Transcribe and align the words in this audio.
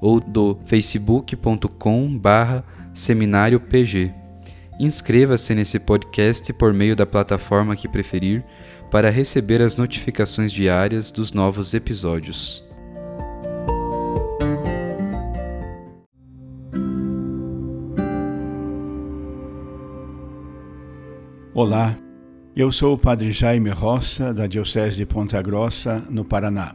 ou 0.00 0.20
do 0.20 0.58
facebook.com 0.64 2.16
barra 2.16 2.64
seminário 2.94 3.60
PG. 3.60 4.12
Inscreva-se 4.78 5.54
nesse 5.54 5.78
podcast 5.78 6.52
por 6.54 6.72
meio 6.72 6.96
da 6.96 7.04
plataforma 7.04 7.76
que 7.76 7.86
preferir 7.86 8.44
para 8.90 9.10
receber 9.10 9.60
as 9.60 9.76
notificações 9.76 10.50
diárias 10.50 11.12
dos 11.12 11.32
novos 11.32 11.74
episódios. 11.74 12.64
Olá, 21.52 21.94
eu 22.56 22.72
sou 22.72 22.94
o 22.94 22.98
Padre 22.98 23.32
Jaime 23.32 23.68
Roça, 23.70 24.32
da 24.32 24.46
Diocese 24.46 24.96
de 24.96 25.04
Ponta 25.04 25.42
Grossa, 25.42 26.02
no 26.08 26.24
Paraná. 26.24 26.74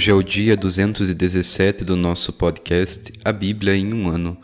Hoje 0.00 0.10
é 0.10 0.14
o 0.14 0.22
dia 0.22 0.56
217 0.56 1.84
do 1.84 1.94
nosso 1.94 2.32
podcast 2.32 3.12
A 3.22 3.30
Bíblia 3.30 3.76
em 3.76 3.92
um 3.92 4.08
Ano. 4.08 4.34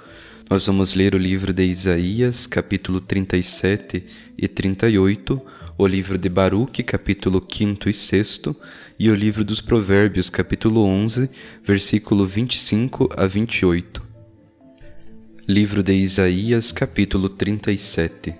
Nós 0.51 0.67
vamos 0.67 0.93
ler 0.93 1.15
o 1.15 1.19
livro 1.19 1.51
de 1.51 1.65
Isaías, 1.65 2.47
capítulo 2.47 3.01
37 3.01 4.05
e 4.37 4.49
38, 4.49 5.41
o 5.79 5.87
livro 5.87 6.19
de 6.19 6.29
Baruque, 6.29 6.83
capítulo 6.83 7.43
5 7.51 7.89
e 7.89 7.95
6, 7.95 8.41
e 8.99 9.09
o 9.09 9.15
livro 9.15 9.43
dos 9.43 9.63
Provérbios, 9.63 10.29
capítulo 10.29 10.85
11, 10.85 11.31
versículo 11.65 12.27
25 12.27 13.09
a 13.17 13.27
28. 13.27 14.03
Livro 15.49 15.83
de 15.83 15.95
Isaías, 15.95 16.71
capítulo 16.71 17.31
37 17.31 18.35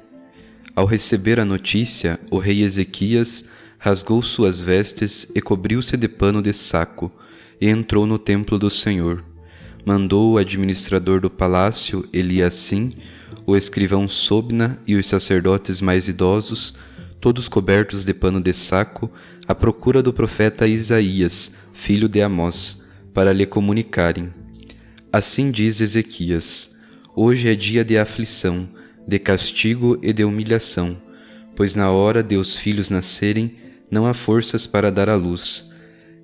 Ao 0.75 0.85
receber 0.85 1.41
a 1.41 1.47
notícia, 1.47 2.21
o 2.31 2.37
rei 2.37 2.63
Ezequias 2.63 3.47
rasgou 3.79 4.23
suas 4.23 4.61
vestes 4.61 5.29
e 5.35 5.41
cobriu-se 5.41 5.97
de 5.97 6.09
pano 6.09 6.43
de 6.43 6.53
saco, 6.53 7.11
e 7.61 7.69
entrou 7.69 8.07
no 8.07 8.19
templo 8.19 8.59
do 8.59 8.71
Senhor. 8.71 9.25
Mandou 9.85 10.33
o 10.33 10.39
administrador 10.39 11.21
do 11.21 11.31
palácio, 11.31 12.09
Eliassim, 12.13 12.93
o 13.47 13.57
escrivão 13.57 14.09
Sobna 14.09 14.79
e 14.87 14.97
os 14.97 15.07
sacerdotes 15.07 15.81
mais 15.81 16.09
idosos, 16.09 16.75
todos 17.21 17.49
cobertos 17.49 18.05
de 18.05 18.13
pano 18.13 18.41
de 18.41 18.53
saco, 18.53 19.11
à 19.47 19.55
procura 19.55 20.03
do 20.03 20.13
profeta 20.13 20.67
Isaías, 20.67 21.53
filho 21.73 22.09
de 22.09 22.21
Amós, 22.21 22.85
para 23.15 23.33
lhe 23.33 23.47
comunicarem. 23.47 24.33
Assim 25.13 25.51
diz 25.51 25.81
Ezequias: 25.81 26.77
Hoje 27.15 27.49
é 27.49 27.55
dia 27.55 27.85
de 27.85 27.97
aflição, 27.97 28.69
de 29.07 29.19
castigo 29.19 29.99
e 30.03 30.13
de 30.13 30.25
humilhação, 30.25 30.97
pois 31.55 31.75
na 31.75 31.91
hora 31.91 32.23
de 32.23 32.37
os 32.37 32.57
filhos 32.57 32.91
nascerem, 32.91 33.55
não 33.91 34.07
há 34.07 34.15
forças 34.15 34.67
para 34.67 34.91
dar 34.91 35.09
à 35.09 35.15
luz. 35.15 35.73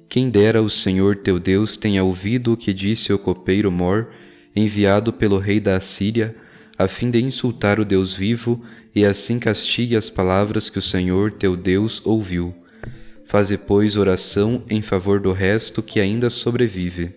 Quem 0.08 0.28
dera 0.28 0.62
o 0.62 0.68
Senhor 0.68 1.16
teu 1.16 1.38
Deus 1.38 1.76
tenha 1.76 2.04
ouvido 2.04 2.52
o 2.52 2.56
que 2.56 2.72
disse 2.72 3.12
o 3.12 3.18
copeiro 3.18 3.70
Mor, 3.70 4.08
enviado 4.54 5.12
pelo 5.12 5.38
rei 5.38 5.58
da 5.58 5.76
Assíria, 5.76 6.36
a 6.76 6.86
fim 6.86 7.10
de 7.10 7.22
insultar 7.22 7.80
o 7.80 7.84
Deus 7.84 8.14
vivo, 8.14 8.62
e 8.94 9.04
assim 9.04 9.38
castigue 9.38 9.96
as 9.96 10.10
palavras 10.10 10.68
que 10.68 10.78
o 10.78 10.82
Senhor 10.82 11.32
teu 11.32 11.56
Deus 11.56 12.02
ouviu. 12.04 12.54
Faze, 13.26 13.56
pois, 13.56 13.96
oração 13.96 14.62
em 14.68 14.82
favor 14.82 15.18
do 15.18 15.32
resto 15.32 15.82
que 15.82 15.98
ainda 15.98 16.28
sobrevive. 16.28 17.10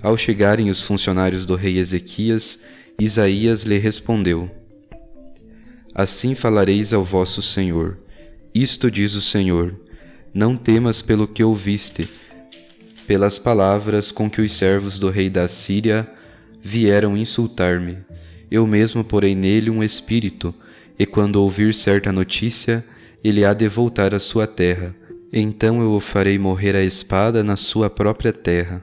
Ao 0.00 0.16
chegarem 0.16 0.70
os 0.70 0.80
funcionários 0.80 1.44
do 1.44 1.56
rei 1.56 1.78
Ezequias, 1.78 2.60
Isaías 3.00 3.64
lhe 3.64 3.78
respondeu: 3.78 4.48
Assim 5.92 6.36
falareis 6.36 6.92
ao 6.92 7.02
vosso 7.02 7.42
Senhor 7.42 8.03
isto 8.54 8.90
diz 8.90 9.14
o 9.14 9.20
Senhor: 9.20 9.74
Não 10.32 10.56
temas 10.56 11.02
pelo 11.02 11.26
que 11.26 11.42
ouviste, 11.42 12.08
pelas 13.06 13.38
palavras 13.38 14.12
com 14.12 14.30
que 14.30 14.40
os 14.40 14.52
servos 14.52 14.98
do 14.98 15.10
rei 15.10 15.28
da 15.28 15.48
Síria 15.48 16.08
vieram 16.62 17.16
insultar-me. 17.16 17.98
Eu 18.50 18.66
mesmo 18.66 19.02
porei 19.02 19.34
nele 19.34 19.68
um 19.70 19.82
espírito, 19.82 20.54
e 20.98 21.04
quando 21.04 21.36
ouvir 21.36 21.74
certa 21.74 22.12
notícia, 22.12 22.84
ele 23.22 23.44
há 23.44 23.52
de 23.52 23.68
voltar 23.68 24.14
à 24.14 24.20
sua 24.20 24.46
terra. 24.46 24.94
Então 25.32 25.82
eu 25.82 25.90
o 25.92 26.00
farei 26.00 26.38
morrer 26.38 26.76
à 26.76 26.82
espada 26.82 27.42
na 27.42 27.56
sua 27.56 27.90
própria 27.90 28.32
terra. 28.32 28.82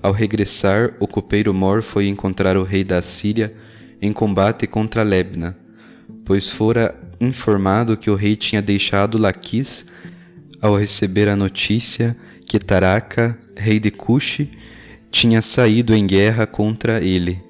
Ao 0.00 0.12
regressar, 0.12 0.94
o 1.00 1.08
copeiro 1.08 1.52
Mor 1.52 1.82
foi 1.82 2.06
encontrar 2.06 2.56
o 2.56 2.62
rei 2.62 2.84
da 2.84 3.02
Síria 3.02 3.52
em 4.00 4.12
combate 4.12 4.66
contra 4.66 5.02
Lebna, 5.02 5.56
pois 6.24 6.48
fora 6.48 6.94
informado 7.20 7.96
que 7.96 8.10
o 8.10 8.14
rei 8.14 8.36
tinha 8.36 8.62
deixado 8.62 9.18
Laquis 9.18 9.86
ao 10.60 10.76
receber 10.76 11.28
a 11.28 11.36
notícia 11.36 12.16
que 12.46 12.58
Taraka, 12.58 13.38
rei 13.56 13.78
de 13.78 13.90
Cuxi, 13.90 14.50
tinha 15.10 15.42
saído 15.42 15.94
em 15.94 16.06
guerra 16.06 16.46
contra 16.46 17.02
ele. 17.02 17.40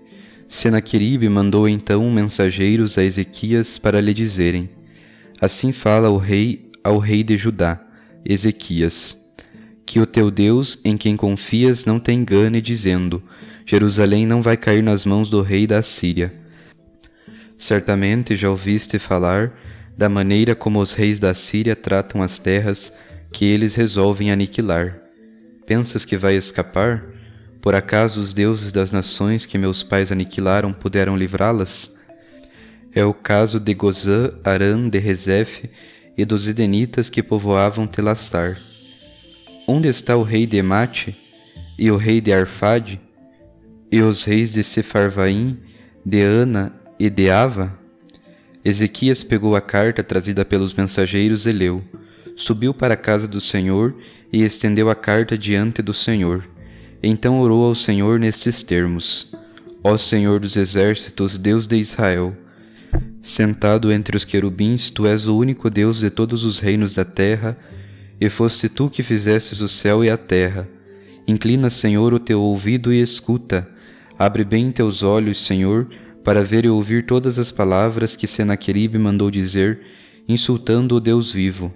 Senaqueribe 0.48 1.28
mandou 1.28 1.68
então 1.68 2.10
mensageiros 2.10 2.96
a 2.96 3.04
Ezequias 3.04 3.78
para 3.78 4.00
lhe 4.00 4.14
dizerem: 4.14 4.68
Assim 5.40 5.72
fala 5.72 6.08
o 6.08 6.16
rei 6.16 6.70
ao 6.82 6.98
rei 6.98 7.22
de 7.22 7.36
Judá, 7.36 7.80
Ezequias: 8.24 9.28
Que 9.84 10.00
o 10.00 10.06
teu 10.06 10.30
Deus, 10.30 10.78
em 10.84 10.96
quem 10.96 11.16
confias, 11.16 11.84
não 11.84 12.00
te 12.00 12.12
engane, 12.12 12.62
dizendo: 12.62 13.22
Jerusalém 13.66 14.26
não 14.26 14.40
vai 14.40 14.56
cair 14.56 14.82
nas 14.82 15.04
mãos 15.04 15.28
do 15.28 15.42
rei 15.42 15.66
da 15.66 15.82
Síria 15.82 16.32
Certamente 17.58 18.36
já 18.36 18.48
ouviste 18.48 18.98
falar 18.98 19.52
da 19.96 20.08
maneira 20.08 20.54
como 20.54 20.80
os 20.80 20.92
reis 20.92 21.18
da 21.18 21.34
Síria 21.34 21.74
tratam 21.74 22.22
as 22.22 22.38
terras 22.38 22.92
que 23.32 23.44
eles 23.44 23.74
resolvem 23.74 24.30
aniquilar. 24.30 24.96
Pensas 25.66 26.04
que 26.04 26.16
vai 26.16 26.36
escapar? 26.36 27.04
Por 27.60 27.74
acaso 27.74 28.20
os 28.20 28.32
deuses 28.32 28.72
das 28.72 28.92
nações 28.92 29.44
que 29.44 29.58
meus 29.58 29.82
pais 29.82 30.12
aniquilaram 30.12 30.72
puderam 30.72 31.16
livrá-las? 31.16 31.98
É 32.94 33.04
o 33.04 33.12
caso 33.12 33.58
de 33.58 33.74
Gozã, 33.74 34.32
Arã, 34.44 34.88
de 34.88 34.98
Rezef 34.98 35.68
e 36.16 36.24
dos 36.24 36.46
edenitas 36.46 37.10
que 37.10 37.22
povoavam 37.22 37.86
Telastar. 37.86 38.58
Onde 39.66 39.88
está 39.88 40.16
o 40.16 40.22
rei 40.22 40.46
de 40.46 40.56
Emate 40.56 41.16
e 41.76 41.90
o 41.90 41.96
rei 41.96 42.20
de 42.20 42.32
Arfade 42.32 43.00
e 43.90 44.00
os 44.00 44.24
reis 44.24 44.52
de 44.52 44.62
Sefarvaim, 44.62 45.58
de 46.06 46.22
Ana 46.22 46.72
e 46.98 47.08
de 47.08 47.30
Ava? 47.30 47.78
Ezequias 48.64 49.22
pegou 49.22 49.54
a 49.56 49.60
carta 49.60 50.02
trazida 50.02 50.44
pelos 50.44 50.74
mensageiros 50.74 51.46
e 51.46 51.52
leu, 51.52 51.82
subiu 52.36 52.74
para 52.74 52.94
a 52.94 52.96
casa 52.96 53.26
do 53.26 53.40
Senhor 53.40 53.94
e 54.32 54.42
estendeu 54.42 54.90
a 54.90 54.94
carta 54.94 55.38
diante 55.38 55.80
do 55.80 55.94
Senhor. 55.94 56.44
Então 57.02 57.40
orou 57.40 57.64
ao 57.64 57.74
Senhor 57.74 58.18
nestes 58.18 58.62
termos: 58.62 59.34
Ó 59.82 59.96
Senhor 59.96 60.40
dos 60.40 60.56
exércitos, 60.56 61.38
Deus 61.38 61.66
de 61.66 61.76
Israel, 61.76 62.36
Sentado 63.22 63.92
entre 63.92 64.16
os 64.16 64.24
querubins, 64.24 64.90
tu 64.90 65.06
és 65.06 65.26
o 65.26 65.36
único 65.36 65.68
Deus 65.68 65.98
de 65.98 66.08
todos 66.08 66.44
os 66.44 66.60
reinos 66.60 66.94
da 66.94 67.04
terra, 67.04 67.58
e 68.20 68.28
foste 68.30 68.68
tu 68.68 68.88
que 68.88 69.02
fizestes 69.02 69.60
o 69.60 69.68
céu 69.68 70.04
e 70.04 70.10
a 70.10 70.16
terra. 70.16 70.68
Inclina, 71.26 71.68
Senhor, 71.68 72.14
o 72.14 72.18
teu 72.18 72.40
ouvido 72.40 72.92
e 72.92 73.02
escuta. 73.02 73.68
Abre 74.18 74.44
bem 74.44 74.72
teus 74.72 75.02
olhos, 75.02 75.44
Senhor, 75.44 75.86
para 76.24 76.44
ver 76.44 76.64
e 76.64 76.68
ouvir 76.68 77.06
todas 77.06 77.38
as 77.38 77.50
palavras 77.50 78.16
que 78.16 78.26
Senaqueribe 78.26 78.98
mandou 78.98 79.30
dizer, 79.30 79.80
insultando 80.28 80.96
o 80.96 81.00
Deus 81.00 81.32
vivo. 81.32 81.72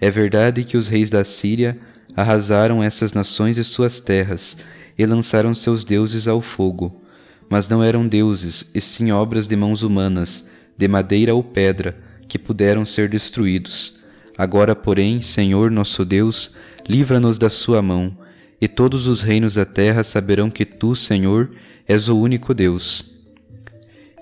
É 0.00 0.10
verdade 0.10 0.64
que 0.64 0.76
os 0.76 0.88
reis 0.88 1.10
da 1.10 1.24
Síria 1.24 1.78
arrasaram 2.16 2.82
essas 2.82 3.12
nações 3.12 3.58
e 3.58 3.64
suas 3.64 4.00
terras, 4.00 4.56
e 4.98 5.04
lançaram 5.06 5.54
seus 5.54 5.84
deuses 5.84 6.28
ao 6.28 6.40
fogo. 6.40 7.02
Mas 7.48 7.68
não 7.68 7.82
eram 7.82 8.06
deuses, 8.06 8.70
e 8.74 8.80
sim 8.80 9.12
obras 9.12 9.46
de 9.46 9.56
mãos 9.56 9.82
humanas, 9.82 10.48
de 10.76 10.88
madeira 10.88 11.34
ou 11.34 11.42
pedra, 11.42 11.96
que 12.26 12.38
puderam 12.38 12.84
ser 12.84 13.08
destruídos. 13.08 14.00
Agora, 14.36 14.74
porém, 14.74 15.20
Senhor 15.20 15.70
nosso 15.70 16.04
Deus, 16.04 16.52
livra-nos 16.88 17.38
da 17.38 17.48
sua 17.48 17.80
mão, 17.80 18.16
e 18.60 18.66
todos 18.66 19.06
os 19.06 19.22
reinos 19.22 19.54
da 19.54 19.64
terra 19.64 20.02
saberão 20.02 20.50
que 20.50 20.64
tu, 20.64 20.96
Senhor, 20.96 21.50
és 21.86 22.08
o 22.08 22.18
único 22.18 22.54
Deus. 22.54 23.13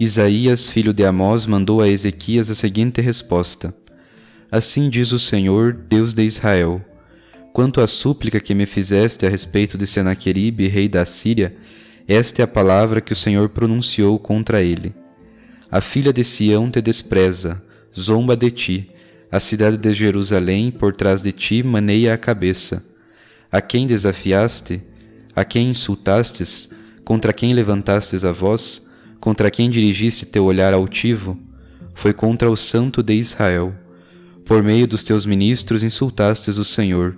Isaías, 0.00 0.70
filho 0.70 0.92
de 0.92 1.04
Amós, 1.04 1.46
mandou 1.46 1.80
a 1.80 1.88
Ezequias 1.88 2.50
a 2.50 2.54
seguinte 2.54 3.00
resposta: 3.00 3.74
Assim 4.50 4.88
diz 4.88 5.12
o 5.12 5.18
Senhor, 5.18 5.72
Deus 5.72 6.14
de 6.14 6.24
Israel: 6.24 6.84
Quanto 7.52 7.80
à 7.80 7.86
súplica 7.86 8.40
que 8.40 8.54
me 8.54 8.64
fizeste 8.64 9.26
a 9.26 9.28
respeito 9.28 9.76
de 9.76 9.86
Senaqueribe, 9.86 10.66
rei 10.66 10.88
da 10.88 11.04
Síria, 11.04 11.54
esta 12.08 12.42
é 12.42 12.44
a 12.44 12.48
palavra 12.48 13.00
que 13.00 13.12
o 13.12 13.16
Senhor 13.16 13.50
pronunciou 13.50 14.18
contra 14.18 14.62
ele. 14.62 14.94
A 15.70 15.80
filha 15.80 16.12
de 16.12 16.24
Sião 16.24 16.70
te 16.70 16.80
despreza, 16.80 17.62
zomba 17.98 18.36
de 18.36 18.50
ti. 18.50 18.90
A 19.30 19.40
cidade 19.40 19.76
de 19.76 19.92
Jerusalém, 19.92 20.70
por 20.70 20.94
trás 20.94 21.22
de 21.22 21.32
ti, 21.32 21.62
maneia 21.62 22.12
a 22.12 22.18
cabeça. 22.18 22.84
A 23.50 23.60
quem 23.60 23.86
desafiaste? 23.86 24.82
A 25.34 25.44
quem 25.44 25.70
insultastes? 25.70 26.70
Contra 27.04 27.32
quem 27.32 27.54
levantastes 27.54 28.24
a 28.24 28.32
voz? 28.32 28.90
Contra 29.22 29.52
quem 29.52 29.70
dirigiste 29.70 30.26
teu 30.26 30.44
olhar 30.44 30.74
altivo? 30.74 31.38
Foi 31.94 32.12
contra 32.12 32.50
o 32.50 32.56
Santo 32.56 33.04
de 33.04 33.14
Israel. 33.14 33.72
Por 34.44 34.64
meio 34.64 34.84
dos 34.84 35.04
teus 35.04 35.24
ministros 35.24 35.84
insultastes 35.84 36.58
o 36.58 36.64
Senhor. 36.64 37.16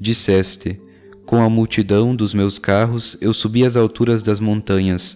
Disseste: 0.00 0.80
Com 1.26 1.42
a 1.42 1.50
multidão 1.50 2.16
dos 2.16 2.32
meus 2.32 2.58
carros 2.58 3.18
eu 3.20 3.34
subi 3.34 3.66
às 3.66 3.76
alturas 3.76 4.22
das 4.22 4.40
montanhas, 4.40 5.14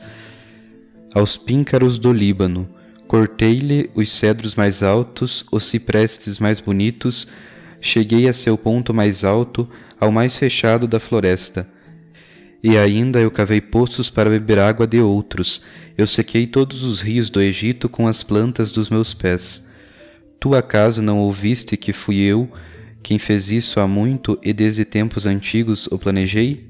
aos 1.14 1.38
píncaros 1.38 1.98
do 1.98 2.12
Líbano 2.12 2.68
Cortei-lhe 3.08 3.88
os 3.94 4.10
cedros 4.10 4.56
mais 4.56 4.82
altos, 4.82 5.46
os 5.50 5.64
ciprestes 5.64 6.38
mais 6.38 6.60
bonitos, 6.60 7.26
cheguei 7.80 8.28
a 8.28 8.32
seu 8.34 8.58
ponto 8.58 8.92
mais 8.92 9.24
alto, 9.24 9.66
ao 9.98 10.12
mais 10.12 10.36
fechado 10.36 10.86
da 10.86 11.00
floresta. 11.00 11.66
E 12.62 12.76
ainda 12.76 13.20
eu 13.20 13.30
cavei 13.30 13.60
poços 13.60 14.10
para 14.10 14.30
beber 14.30 14.58
água 14.58 14.86
de 14.86 15.00
outros, 15.00 15.62
eu 15.96 16.06
sequei 16.06 16.46
todos 16.46 16.82
os 16.82 17.00
rios 17.00 17.30
do 17.30 17.40
Egito 17.40 17.88
com 17.88 18.06
as 18.08 18.22
plantas 18.22 18.72
dos 18.72 18.88
meus 18.88 19.14
pés. 19.14 19.66
Tu 20.40 20.54
acaso 20.54 21.00
não 21.00 21.18
ouviste 21.18 21.76
que 21.76 21.92
fui 21.92 22.18
eu 22.18 22.50
quem 23.06 23.20
fez 23.20 23.52
isso 23.52 23.78
há 23.78 23.86
muito 23.86 24.36
e 24.42 24.52
desde 24.52 24.84
tempos 24.84 25.26
antigos 25.26 25.86
o 25.92 25.96
planejei? 25.96 26.68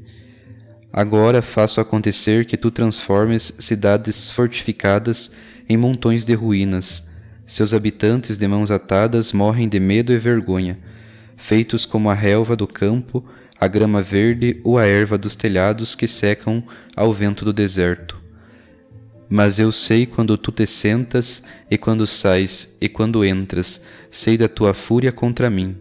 Agora 0.92 1.40
faço 1.40 1.80
acontecer 1.80 2.44
que 2.44 2.58
tu 2.58 2.70
transformes 2.70 3.54
cidades 3.58 4.30
fortificadas 4.30 5.30
em 5.66 5.78
montões 5.78 6.26
de 6.26 6.34
ruínas. 6.34 7.08
Seus 7.46 7.72
habitantes 7.72 8.36
de 8.36 8.46
mãos 8.46 8.70
atadas 8.70 9.32
morrem 9.32 9.66
de 9.66 9.80
medo 9.80 10.12
e 10.12 10.18
vergonha, 10.18 10.78
feitos 11.38 11.86
como 11.86 12.10
a 12.10 12.14
relva 12.14 12.54
do 12.54 12.66
campo, 12.66 13.24
a 13.58 13.66
grama 13.66 14.02
verde 14.02 14.60
ou 14.62 14.78
a 14.78 14.84
erva 14.84 15.16
dos 15.16 15.34
telhados 15.34 15.94
que 15.94 16.06
secam 16.06 16.62
ao 16.94 17.12
vento 17.12 17.44
do 17.44 17.52
deserto. 17.52 18.20
Mas 19.28 19.58
eu 19.58 19.72
sei 19.72 20.06
quando 20.06 20.38
tu 20.38 20.52
te 20.52 20.66
sentas 20.66 21.42
e 21.70 21.76
quando 21.76 22.06
sais 22.06 22.76
e 22.80 22.88
quando 22.88 23.24
entras, 23.24 23.80
sei 24.10 24.36
da 24.38 24.48
tua 24.48 24.72
fúria 24.72 25.10
contra 25.10 25.50
mim. 25.50 25.76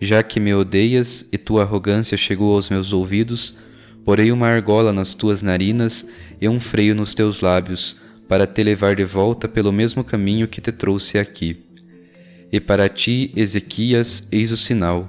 Já 0.00 0.22
que 0.22 0.40
me 0.40 0.52
odeias 0.54 1.26
e 1.30 1.38
tua 1.38 1.62
arrogância 1.62 2.16
chegou 2.16 2.54
aos 2.54 2.68
meus 2.68 2.92
ouvidos, 2.92 3.56
porei 4.04 4.32
uma 4.32 4.48
argola 4.48 4.92
nas 4.92 5.14
tuas 5.14 5.42
narinas 5.42 6.08
e 6.40 6.48
um 6.48 6.58
freio 6.58 6.94
nos 6.94 7.14
teus 7.14 7.42
lábios, 7.42 7.96
para 8.26 8.46
te 8.46 8.62
levar 8.62 8.96
de 8.96 9.04
volta 9.04 9.46
pelo 9.46 9.72
mesmo 9.72 10.02
caminho 10.02 10.48
que 10.48 10.60
te 10.60 10.72
trouxe 10.72 11.18
aqui. 11.18 11.64
E 12.50 12.58
para 12.58 12.88
ti, 12.88 13.30
Ezequias, 13.36 14.26
eis 14.32 14.50
o 14.50 14.56
sinal. 14.56 15.08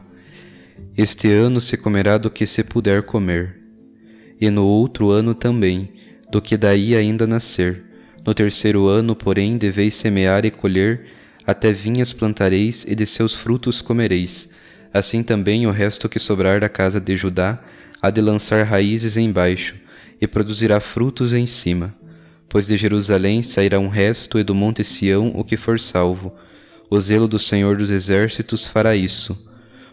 Este 0.97 1.31
ano 1.31 1.61
se 1.61 1.77
comerá 1.77 2.17
do 2.17 2.29
que 2.29 2.45
se 2.45 2.63
puder 2.63 3.03
comer, 3.03 3.55
e 4.39 4.49
no 4.49 4.65
outro 4.65 5.09
ano 5.11 5.33
também, 5.33 5.91
do 6.31 6.41
que 6.41 6.57
daí 6.57 6.95
ainda 6.95 7.25
nascer. 7.25 7.83
No 8.25 8.33
terceiro 8.33 8.87
ano, 8.87 9.15
porém, 9.15 9.57
deveis 9.57 9.95
semear 9.95 10.45
e 10.45 10.51
colher, 10.51 11.07
até 11.45 11.71
vinhas 11.71 12.13
plantareis 12.13 12.85
e 12.87 12.95
de 12.95 13.05
seus 13.05 13.33
frutos 13.33 13.81
comereis. 13.81 14.51
Assim 14.93 15.23
também 15.23 15.65
o 15.65 15.71
resto 15.71 16.09
que 16.09 16.19
sobrar 16.19 16.59
da 16.59 16.69
casa 16.69 16.99
de 16.99 17.15
Judá 17.17 17.59
há 18.01 18.09
de 18.09 18.21
lançar 18.21 18.63
raízes 18.63 19.17
embaixo, 19.17 19.75
e 20.19 20.27
produzirá 20.27 20.79
frutos 20.79 21.33
em 21.33 21.47
cima 21.47 21.95
pois 22.51 22.67
de 22.67 22.75
Jerusalém 22.75 23.41
sairá 23.41 23.79
um 23.79 23.87
resto 23.87 24.37
e 24.37 24.43
do 24.43 24.53
monte 24.53 24.83
Sião 24.83 25.31
o 25.33 25.41
que 25.41 25.55
for 25.55 25.79
salvo. 25.79 26.35
O 26.89 26.99
zelo 26.99 27.25
do 27.25 27.39
Senhor 27.39 27.77
dos 27.77 27.89
Exércitos 27.89 28.67
fará 28.67 28.93
isso. 28.93 29.49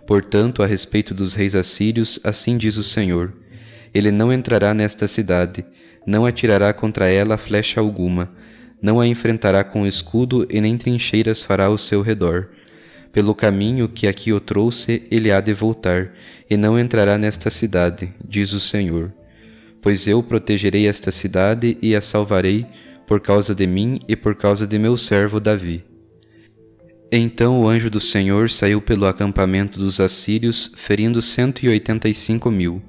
Portanto, 0.09 0.61
a 0.61 0.67
respeito 0.67 1.15
dos 1.15 1.35
reis 1.35 1.55
assírios, 1.55 2.19
assim 2.25 2.57
diz 2.57 2.77
o 2.77 2.83
Senhor: 2.83 3.33
Ele 3.95 4.11
não 4.11 4.33
entrará 4.33 4.75
nesta 4.75 5.07
cidade, 5.07 5.65
não 6.05 6.27
atirará 6.27 6.73
contra 6.73 7.07
ela 7.09 7.37
flecha 7.37 7.79
alguma, 7.79 8.31
não 8.83 8.99
a 8.99 9.07
enfrentará 9.07 9.62
com 9.62 9.87
escudo 9.87 10.45
e 10.50 10.61
nem 10.61 10.77
trincheiras 10.79 11.43
fará 11.43 11.67
ao 11.67 11.77
seu 11.77 12.00
redor. 12.00 12.49
Pelo 13.12 13.35
caminho 13.35 13.88
que 13.88 14.07
aqui 14.07 14.33
o 14.33 14.41
trouxe, 14.41 15.07
ele 15.11 15.31
há 15.31 15.41
de 15.41 15.53
voltar, 15.53 16.12
e 16.49 16.57
não 16.57 16.79
entrará 16.79 17.19
nesta 17.19 17.50
cidade, 17.50 18.12
diz 18.27 18.53
o 18.55 18.61
Senhor 18.61 19.12
pois 19.81 20.07
eu 20.07 20.23
protegerei 20.23 20.87
esta 20.87 21.11
cidade 21.11 21.79
e 21.81 21.95
a 21.95 22.00
salvarei 22.00 22.67
por 23.07 23.21
causa 23.21 23.55
de 23.55 23.67
mim 23.67 24.00
e 24.07 24.15
por 24.15 24.35
causa 24.35 24.67
de 24.67 24.79
meu 24.79 24.97
servo 24.97 25.41
Davi. 25.41 25.88
Então 27.11 27.62
o 27.62 27.67
anjo 27.67 27.88
do 27.88 28.00
Senhor 28.00 28.50
saiu 28.50 28.83
pelo 28.83 29.07
acampamento 29.07 29.79
dos 29.79 29.99
assírios, 29.99 30.71
ferindo 30.77 31.23
cento 31.23 31.65
e 31.65 31.69
oitenta 31.69 32.07
e 32.07 32.15
cinco 32.15 32.50
mil. 32.50 32.83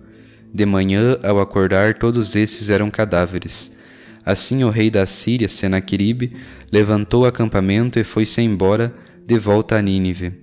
De 0.54 0.66
manhã, 0.66 1.18
ao 1.24 1.40
acordar, 1.40 1.94
todos 1.94 2.36
esses 2.36 2.70
eram 2.70 2.92
cadáveres. 2.92 3.78
Assim 4.26 4.64
o 4.64 4.70
rei 4.70 4.90
da 4.90 5.06
Síria, 5.06 5.48
Senaqueribe, 5.48 6.36
levantou 6.70 7.24
o 7.24 7.26
acampamento 7.26 7.98
e 7.98 8.04
foi-se 8.04 8.42
embora, 8.42 8.94
de 9.26 9.40
volta 9.40 9.78
a 9.78 9.82
Nínive. 9.82 10.34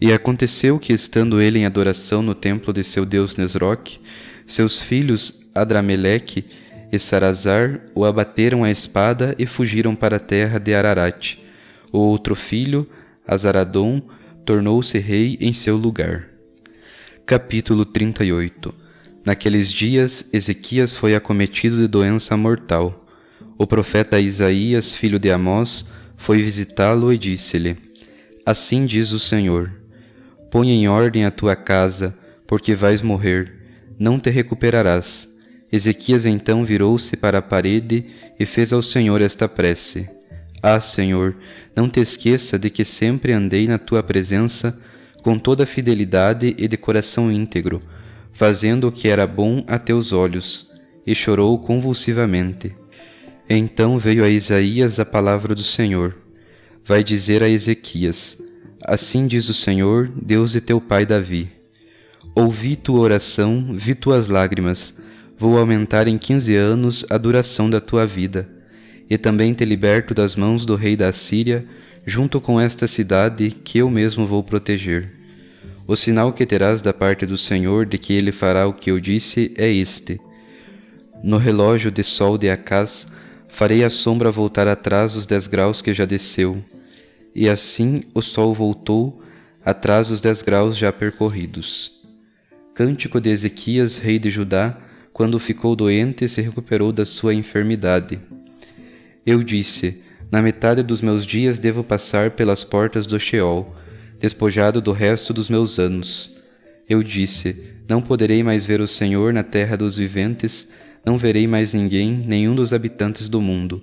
E 0.00 0.12
aconteceu 0.12 0.78
que, 0.78 0.92
estando 0.92 1.40
ele 1.40 1.58
em 1.58 1.66
adoração 1.66 2.22
no 2.22 2.34
templo 2.34 2.72
de 2.72 2.84
seu 2.84 3.04
deus 3.04 3.36
Nesroque, 3.36 3.98
seus 4.46 4.80
filhos 4.80 5.50
Adrameleque 5.54 6.44
e 6.92 6.98
Sarazar 6.98 7.80
o 7.94 8.04
abateram 8.04 8.62
à 8.62 8.70
espada 8.70 9.34
e 9.38 9.46
fugiram 9.46 9.96
para 9.96 10.16
a 10.16 10.20
terra 10.20 10.60
de 10.60 10.74
Ararat. 10.74 11.41
O 11.92 11.98
outro 11.98 12.34
filho, 12.34 12.88
Azaradom, 13.26 14.00
tornou-se 14.46 14.98
rei 14.98 15.36
em 15.40 15.52
seu 15.52 15.76
lugar. 15.76 16.26
Capítulo 17.26 17.84
38 17.84 18.74
Naqueles 19.24 19.70
dias, 19.70 20.28
Ezequias 20.32 20.96
foi 20.96 21.14
acometido 21.14 21.76
de 21.76 21.86
doença 21.86 22.36
mortal. 22.36 23.06
O 23.58 23.66
profeta 23.66 24.18
Isaías, 24.18 24.94
filho 24.94 25.18
de 25.18 25.30
Amós, 25.30 25.84
foi 26.16 26.42
visitá-lo 26.42 27.12
e 27.12 27.18
disse-lhe: 27.18 27.76
Assim 28.44 28.86
diz 28.86 29.12
o 29.12 29.18
Senhor: 29.18 29.70
Põe 30.50 30.70
em 30.70 30.88
ordem 30.88 31.26
a 31.26 31.30
tua 31.30 31.54
casa, 31.54 32.18
porque 32.46 32.74
vais 32.74 33.02
morrer, 33.02 33.52
não 33.98 34.18
te 34.18 34.30
recuperarás 34.30 35.32
Ezequias 35.72 36.26
então 36.26 36.66
virou-se 36.66 37.16
para 37.16 37.38
a 37.38 37.42
parede 37.42 38.04
e 38.38 38.44
fez 38.44 38.74
ao 38.74 38.82
Senhor 38.82 39.22
esta 39.22 39.48
prece: 39.48 40.06
Ah, 40.62 40.80
Senhor, 40.80 41.34
não 41.74 41.88
te 41.88 42.00
esqueça 42.00 42.56
de 42.56 42.70
que 42.70 42.84
sempre 42.84 43.32
andei 43.32 43.66
na 43.66 43.78
tua 43.78 44.02
presença 44.02 44.78
com 45.22 45.36
toda 45.38 45.66
fidelidade 45.66 46.54
e 46.56 46.68
de 46.68 46.76
coração 46.76 47.32
íntegro, 47.32 47.82
fazendo 48.32 48.88
o 48.88 48.92
que 48.92 49.08
era 49.08 49.26
bom 49.26 49.64
a 49.66 49.78
teus 49.78 50.12
olhos, 50.12 50.70
e 51.06 51.14
chorou 51.14 51.58
convulsivamente. 51.58 52.74
Então 53.48 53.98
veio 53.98 54.24
a 54.24 54.28
Isaías 54.28 55.00
a 55.00 55.04
palavra 55.04 55.54
do 55.54 55.64
Senhor. 55.64 56.16
Vai 56.86 57.02
dizer 57.02 57.42
a 57.42 57.48
Ezequias: 57.48 58.40
Assim 58.84 59.26
diz 59.26 59.48
o 59.48 59.54
Senhor, 59.54 60.10
Deus 60.14 60.52
de 60.52 60.60
teu 60.60 60.80
pai 60.80 61.04
Davi: 61.04 61.50
Ouvi 62.34 62.76
tua 62.76 63.00
oração, 63.00 63.74
vi 63.74 63.94
tuas 63.94 64.28
lágrimas, 64.28 64.98
vou 65.38 65.58
aumentar 65.58 66.08
em 66.08 66.16
quinze 66.16 66.56
anos 66.56 67.04
a 67.10 67.18
duração 67.18 67.68
da 67.68 67.80
tua 67.80 68.06
vida, 68.06 68.48
e 69.12 69.18
também 69.18 69.52
te 69.52 69.62
liberto 69.62 70.14
das 70.14 70.34
mãos 70.34 70.64
do 70.64 70.74
rei 70.74 70.96
da 70.96 71.12
Síria, 71.12 71.66
junto 72.06 72.40
com 72.40 72.58
esta 72.58 72.88
cidade 72.88 73.50
que 73.50 73.76
eu 73.76 73.90
mesmo 73.90 74.26
vou 74.26 74.42
proteger. 74.42 75.12
O 75.86 75.94
sinal 75.94 76.32
que 76.32 76.46
terás 76.46 76.80
da 76.80 76.94
parte 76.94 77.26
do 77.26 77.36
Senhor 77.36 77.84
de 77.84 77.98
que 77.98 78.14
ele 78.14 78.32
fará 78.32 78.66
o 78.66 78.72
que 78.72 78.90
eu 78.90 78.98
disse 78.98 79.52
é 79.58 79.70
este: 79.70 80.18
No 81.22 81.36
relógio 81.36 81.90
de 81.90 82.02
sol 82.02 82.38
de 82.38 82.48
Acás 82.48 83.06
farei 83.50 83.84
a 83.84 83.90
sombra 83.90 84.30
voltar 84.30 84.66
atrás 84.66 85.14
os 85.14 85.26
dez 85.26 85.46
graus 85.46 85.82
que 85.82 85.92
já 85.92 86.06
desceu, 86.06 86.64
e 87.34 87.50
assim 87.50 88.00
o 88.14 88.22
sol 88.22 88.54
voltou 88.54 89.22
atrás 89.62 90.10
os 90.10 90.22
dez 90.22 90.40
graus 90.40 90.74
já 90.74 90.90
percorridos. 90.90 92.00
Cântico 92.74 93.20
de 93.20 93.28
Ezequias, 93.28 93.98
rei 93.98 94.18
de 94.18 94.30
Judá, 94.30 94.74
quando 95.12 95.38
ficou 95.38 95.76
doente 95.76 96.24
e 96.24 96.28
se 96.30 96.40
recuperou 96.40 96.94
da 96.94 97.04
sua 97.04 97.34
enfermidade. 97.34 98.18
Eu 99.24 99.42
disse: 99.42 100.02
Na 100.30 100.42
metade 100.42 100.82
dos 100.82 101.00
meus 101.00 101.24
dias 101.24 101.58
devo 101.58 101.84
passar 101.84 102.32
pelas 102.32 102.64
portas 102.64 103.06
do 103.06 103.20
Sheol, 103.20 103.72
despojado 104.18 104.80
do 104.80 104.90
resto 104.90 105.32
dos 105.32 105.48
meus 105.48 105.78
anos. 105.78 106.36
Eu 106.88 107.04
disse: 107.04 107.68
Não 107.88 108.02
poderei 108.02 108.42
mais 108.42 108.64
ver 108.66 108.80
o 108.80 108.88
Senhor 108.88 109.32
na 109.32 109.44
terra 109.44 109.76
dos 109.76 109.96
viventes, 109.96 110.70
não 111.06 111.16
verei 111.16 111.46
mais 111.46 111.72
ninguém, 111.72 112.10
nenhum 112.26 112.54
dos 112.54 112.72
habitantes 112.72 113.28
do 113.28 113.40
mundo. 113.40 113.82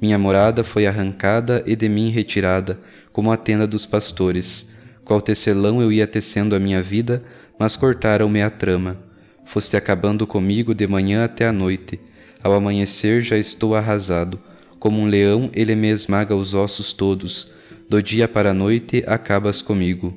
Minha 0.00 0.16
morada 0.16 0.64
foi 0.64 0.86
arrancada 0.86 1.62
e 1.66 1.76
de 1.76 1.88
mim 1.88 2.10
retirada, 2.10 2.80
como 3.12 3.30
a 3.30 3.36
tenda 3.36 3.66
dos 3.66 3.84
pastores. 3.84 4.70
Qual 5.04 5.20
tecelão 5.20 5.82
eu 5.82 5.92
ia 5.92 6.06
tecendo 6.06 6.54
a 6.54 6.58
minha 6.58 6.82
vida, 6.82 7.22
mas 7.58 7.76
cortaram-me 7.76 8.40
a 8.40 8.48
trama. 8.48 8.96
Foste 9.44 9.76
acabando 9.76 10.26
comigo 10.26 10.74
de 10.74 10.86
manhã 10.86 11.24
até 11.24 11.46
a 11.46 11.52
noite. 11.52 12.00
Ao 12.42 12.52
amanhecer 12.52 13.22
já 13.22 13.36
estou 13.36 13.74
arrasado. 13.74 14.38
Como 14.78 15.00
um 15.00 15.06
leão, 15.06 15.50
ele 15.52 15.74
me 15.74 15.88
esmaga 15.88 16.34
os 16.34 16.54
ossos 16.54 16.92
todos. 16.92 17.52
Do 17.88 18.02
dia 18.02 18.28
para 18.28 18.50
a 18.50 18.54
noite 18.54 19.02
acabas 19.06 19.62
comigo. 19.62 20.14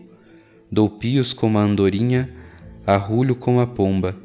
Dou 0.71 0.89
pios 0.89 1.33
como 1.33 1.57
a 1.57 1.63
andorinha, 1.63 2.29
arrulho 2.85 3.35
como 3.35 3.59
a 3.59 3.67
pomba. 3.67 4.15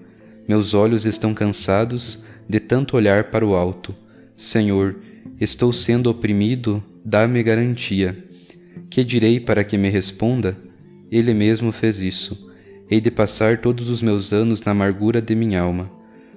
Meus 0.49 0.75
olhos 0.75 1.05
estão 1.05 1.35
cansados 1.35 2.25
de 2.49 2.61
tanto 2.61 2.97
olhar 2.97 3.25
para 3.25 3.47
o 3.47 3.55
alto. 3.55 3.95
Senhor, 4.37 4.97
estou 5.41 5.73
sendo 5.73 6.11
oprimido, 6.11 6.83
dá-me 7.05 7.43
garantia. 7.43 8.17
Que 8.91 9.03
direi 9.03 9.41
para 9.41 9.65
que 9.65 9.77
me 9.77 9.89
responda? 9.89 10.57
Ele 11.11 11.33
mesmo 11.33 11.73
fez 11.73 12.03
isso 12.03 12.47
hei 12.91 13.01
de 13.01 13.11
passar 13.11 13.59
todos 13.59 13.89
os 13.89 14.01
meus 14.01 14.33
anos 14.33 14.63
na 14.63 14.73
amargura 14.73 15.21
de 15.21 15.35
minha 15.35 15.61
alma. 15.61 15.91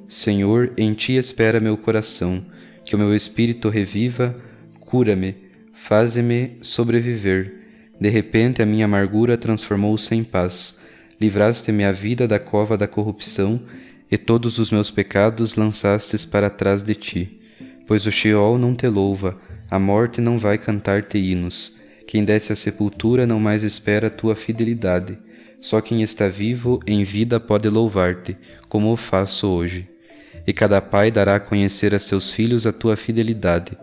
Senhor, 0.07 0.73
em 0.77 0.93
ti 0.93 1.13
espera 1.13 1.59
meu 1.59 1.77
coração, 1.77 2.43
que 2.89 2.95
o 2.95 2.97
meu 2.97 3.15
espírito 3.15 3.69
reviva, 3.69 4.35
cura-me, 4.79 5.35
faze-me 5.75 6.57
sobreviver. 6.63 7.53
De 8.01 8.09
repente 8.09 8.63
a 8.63 8.65
minha 8.65 8.85
amargura 8.85 9.37
transformou-se 9.37 10.15
em 10.15 10.23
paz. 10.23 10.79
Livraste-me 11.21 11.85
a 11.85 11.91
vida 11.91 12.27
da 12.27 12.39
cova 12.39 12.75
da 12.75 12.87
corrupção, 12.87 13.61
e 14.11 14.17
todos 14.17 14.57
os 14.57 14.71
meus 14.71 14.89
pecados 14.89 15.53
lançastes 15.53 16.25
para 16.25 16.49
trás 16.49 16.81
de 16.81 16.95
ti. 16.95 17.39
Pois 17.85 18.07
o 18.07 18.11
Sheol 18.11 18.57
não 18.57 18.73
te 18.75 18.87
louva, 18.87 19.39
a 19.69 19.77
morte 19.77 20.19
não 20.19 20.39
vai 20.39 20.57
cantar-te 20.57 21.19
hinos. 21.19 21.77
Quem 22.07 22.23
desce 22.25 22.51
à 22.51 22.55
sepultura 22.55 23.27
não 23.27 23.39
mais 23.39 23.61
espera 23.61 24.09
tua 24.09 24.35
fidelidade 24.35 25.15
só 25.61 25.81
quem 25.81 26.01
está 26.01 26.27
vivo 26.29 26.79
em 26.87 27.03
vida 27.03 27.39
pode 27.39 27.67
louvar-te, 27.67 28.37
como 28.69 28.91
o 28.91 28.97
faço 28.97 29.47
hoje. 29.47 29.87
E 30.49 30.53
cada 30.53 30.81
pai 30.81 31.11
dará 31.11 31.35
a 31.35 31.39
conhecer 31.39 31.93
a 31.93 31.99
seus 31.99 32.31
filhos 32.31 32.65
a 32.65 32.73
tua 32.73 32.97
fidelidade. 32.97 33.77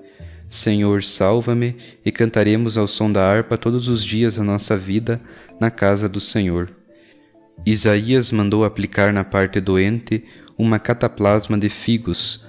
Senhor, 0.51 1.05
salva-me, 1.05 1.77
e 2.05 2.11
cantaremos 2.11 2.77
ao 2.77 2.89
som 2.89 3.13
da 3.13 3.25
harpa 3.25 3.57
todos 3.57 3.87
os 3.87 4.05
dias 4.05 4.37
a 4.37 4.43
nossa 4.43 4.77
vida 4.77 5.21
na 5.61 5.71
casa 5.71 6.09
do 6.09 6.19
Senhor. 6.19 6.69
Isaías 7.65 8.33
mandou 8.33 8.65
aplicar 8.65 9.13
na 9.13 9.23
parte 9.23 9.61
doente 9.61 10.25
uma 10.59 10.81
cataplasma 10.81 11.57
de 11.57 11.69
figos, 11.69 12.45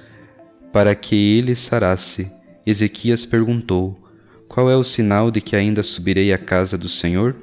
para 0.74 0.96
que 0.96 1.38
ele 1.38 1.56
sarasse. 1.56 2.28
Ezequias 2.66 3.24
perguntou: 3.24 3.96
Qual 4.48 4.68
é 4.68 4.76
o 4.76 4.84
sinal 4.84 5.30
de 5.30 5.42
que 5.42 5.56
ainda 5.56 5.84
subirei 5.84 6.34
à 6.34 6.40
casa 6.40 6.76
do 6.76 6.90
Senhor? 6.90 7.36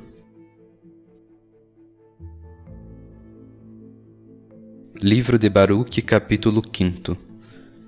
Livro 5.06 5.38
de 5.38 5.50
Baruque, 5.50 6.00
capítulo 6.00 6.62
5 6.74 7.14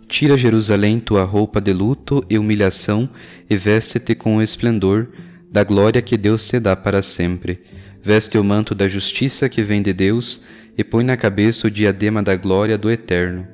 Tira 0.07 0.37
Jerusalém 0.37 1.01
tua 1.01 1.25
roupa 1.25 1.63
de 1.63 1.73
luto 1.73 2.23
e 2.29 2.39
humilhação 2.39 3.09
e 3.49 3.57
veste-te 3.57 4.15
com 4.15 4.37
o 4.37 4.43
esplendor 4.43 5.09
da 5.51 5.65
glória 5.65 6.03
que 6.03 6.15
Deus 6.19 6.47
te 6.47 6.61
dá 6.61 6.77
para 6.77 7.01
sempre. 7.01 7.63
Veste 8.03 8.37
o 8.37 8.45
manto 8.45 8.75
da 8.75 8.87
justiça 8.87 9.49
que 9.49 9.63
vem 9.63 9.81
de 9.81 9.95
Deus 9.95 10.43
e 10.77 10.85
põe 10.85 11.05
na 11.05 11.17
cabeça 11.17 11.69
o 11.69 11.71
diadema 11.71 12.23
da 12.23 12.37
glória 12.37 12.77
do 12.77 12.91
Eterno. 12.91 13.49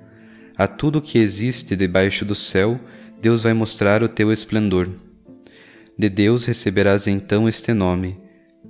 A 0.59 0.66
tudo 0.66 1.00
que 1.00 1.16
existe 1.16 1.76
debaixo 1.76 2.25
do 2.25 2.35
céu, 2.35 2.81
Deus 3.21 3.45
vai 3.45 3.54
mostrar 3.54 4.02
o 4.02 4.09
teu 4.09 4.33
esplendor. 4.33 4.88
De 5.97 6.09
Deus 6.09 6.45
receberás 6.45 7.07
então 7.07 7.49
este 7.49 7.73
nome: 7.73 8.19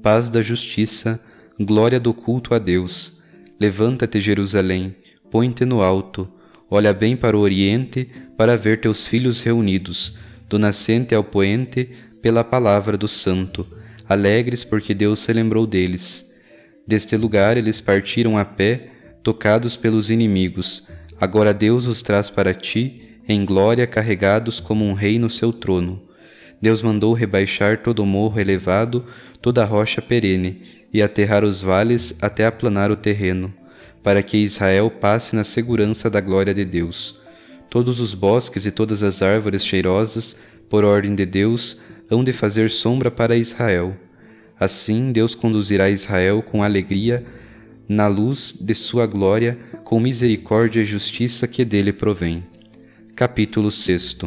paz 0.03 0.29
da 0.29 0.43
justiça, 0.43 1.19
glória 1.59 1.99
do 1.99 2.13
culto 2.13 2.55
a 2.55 2.59
Deus 2.59 3.22
Levanta-te, 3.63 4.21
Jerusalém, 4.21 4.93
põe-te 5.31 5.65
no 5.65 5.83
alto, 5.83 6.29
olha 6.69 6.93
bem 6.93 7.15
para 7.15 7.37
o 7.37 7.41
oriente, 7.41 8.09
para 8.37 8.57
ver 8.57 8.81
teus 8.81 9.07
filhos 9.07 9.41
reunidos, 9.41 10.19
do 10.49 10.59
nascente 10.59 11.15
ao 11.15 11.23
poente, 11.23 11.89
pela 12.21 12.43
palavra 12.43 12.99
do 12.99 13.07
Santo, 13.07 13.65
alegres 14.09 14.65
porque 14.65 14.93
Deus 14.93 15.21
se 15.21 15.33
lembrou 15.33 15.65
deles. 15.65 16.35
Deste 16.85 17.17
lugar 17.17 17.57
eles 17.57 17.81
partiram 17.81 18.37
a 18.37 18.45
pé, 18.45 18.89
tocados 19.23 19.77
pelos 19.77 20.11
inimigos. 20.11 20.89
Agora 21.21 21.55
Deus 21.55 21.87
os 21.87 22.03
traz 22.03 22.31
para 22.31 22.53
ti, 22.53 23.21
em 23.29 23.45
glória, 23.45 23.87
carregados 23.87 24.59
como 24.59 24.85
um 24.85 24.93
rei 24.93 25.21
no 25.21 25.31
seu 25.31 25.53
trono. 25.53 26.03
Deus 26.61 26.83
mandou 26.83 27.13
rebaixar 27.13 27.79
todo 27.81 28.01
o 28.01 28.07
morro 28.07 28.41
elevado, 28.41 29.07
toda 29.41 29.63
a 29.63 29.65
rocha 29.65 30.03
perene, 30.03 30.82
e 30.93 31.03
aterrar 31.03 31.45
os 31.45 31.63
vales 31.63 32.15
até 32.21 32.45
aplanar 32.45 32.91
o 32.91 32.97
terreno, 32.97 33.53
para 34.03 34.23
que 34.23 34.37
Israel 34.37 34.91
passe 34.91 35.35
na 35.35 35.45
segurança 35.45 36.11
da 36.11 36.21
glória 36.21 36.53
de 36.53 36.65
Deus. 36.65 37.21
Todos 37.71 38.01
os 38.01 38.13
bosques 38.13 38.67
e 38.67 38.71
todas 38.71 39.03
as 39.03 39.23
árvores 39.23 39.65
cheirosas, 39.65 40.37
por 40.69 40.85
ordem 40.85 41.15
de 41.15 41.25
Deus, 41.25 41.81
hão 42.11 42.23
de 42.23 42.33
fazer 42.33 42.71
sombra 42.71 43.11
para 43.11 43.37
Israel. 43.37 43.97
Assim 44.61 45.11
Deus 45.11 45.35
conduzirá 45.35 45.89
Israel 45.89 46.43
com 46.43 46.63
alegria, 46.63 47.25
na 47.89 48.07
luz 48.07 48.55
de 48.61 48.75
sua 48.75 49.07
glória, 49.07 49.59
com 49.85 49.99
misericórdia 49.99 50.81
e 50.81 50.85
justiça 50.85 51.49
que 51.49 51.65
dele 51.65 51.93
provém. 51.93 52.45
Capítulo 53.17 53.71
6 53.71 54.19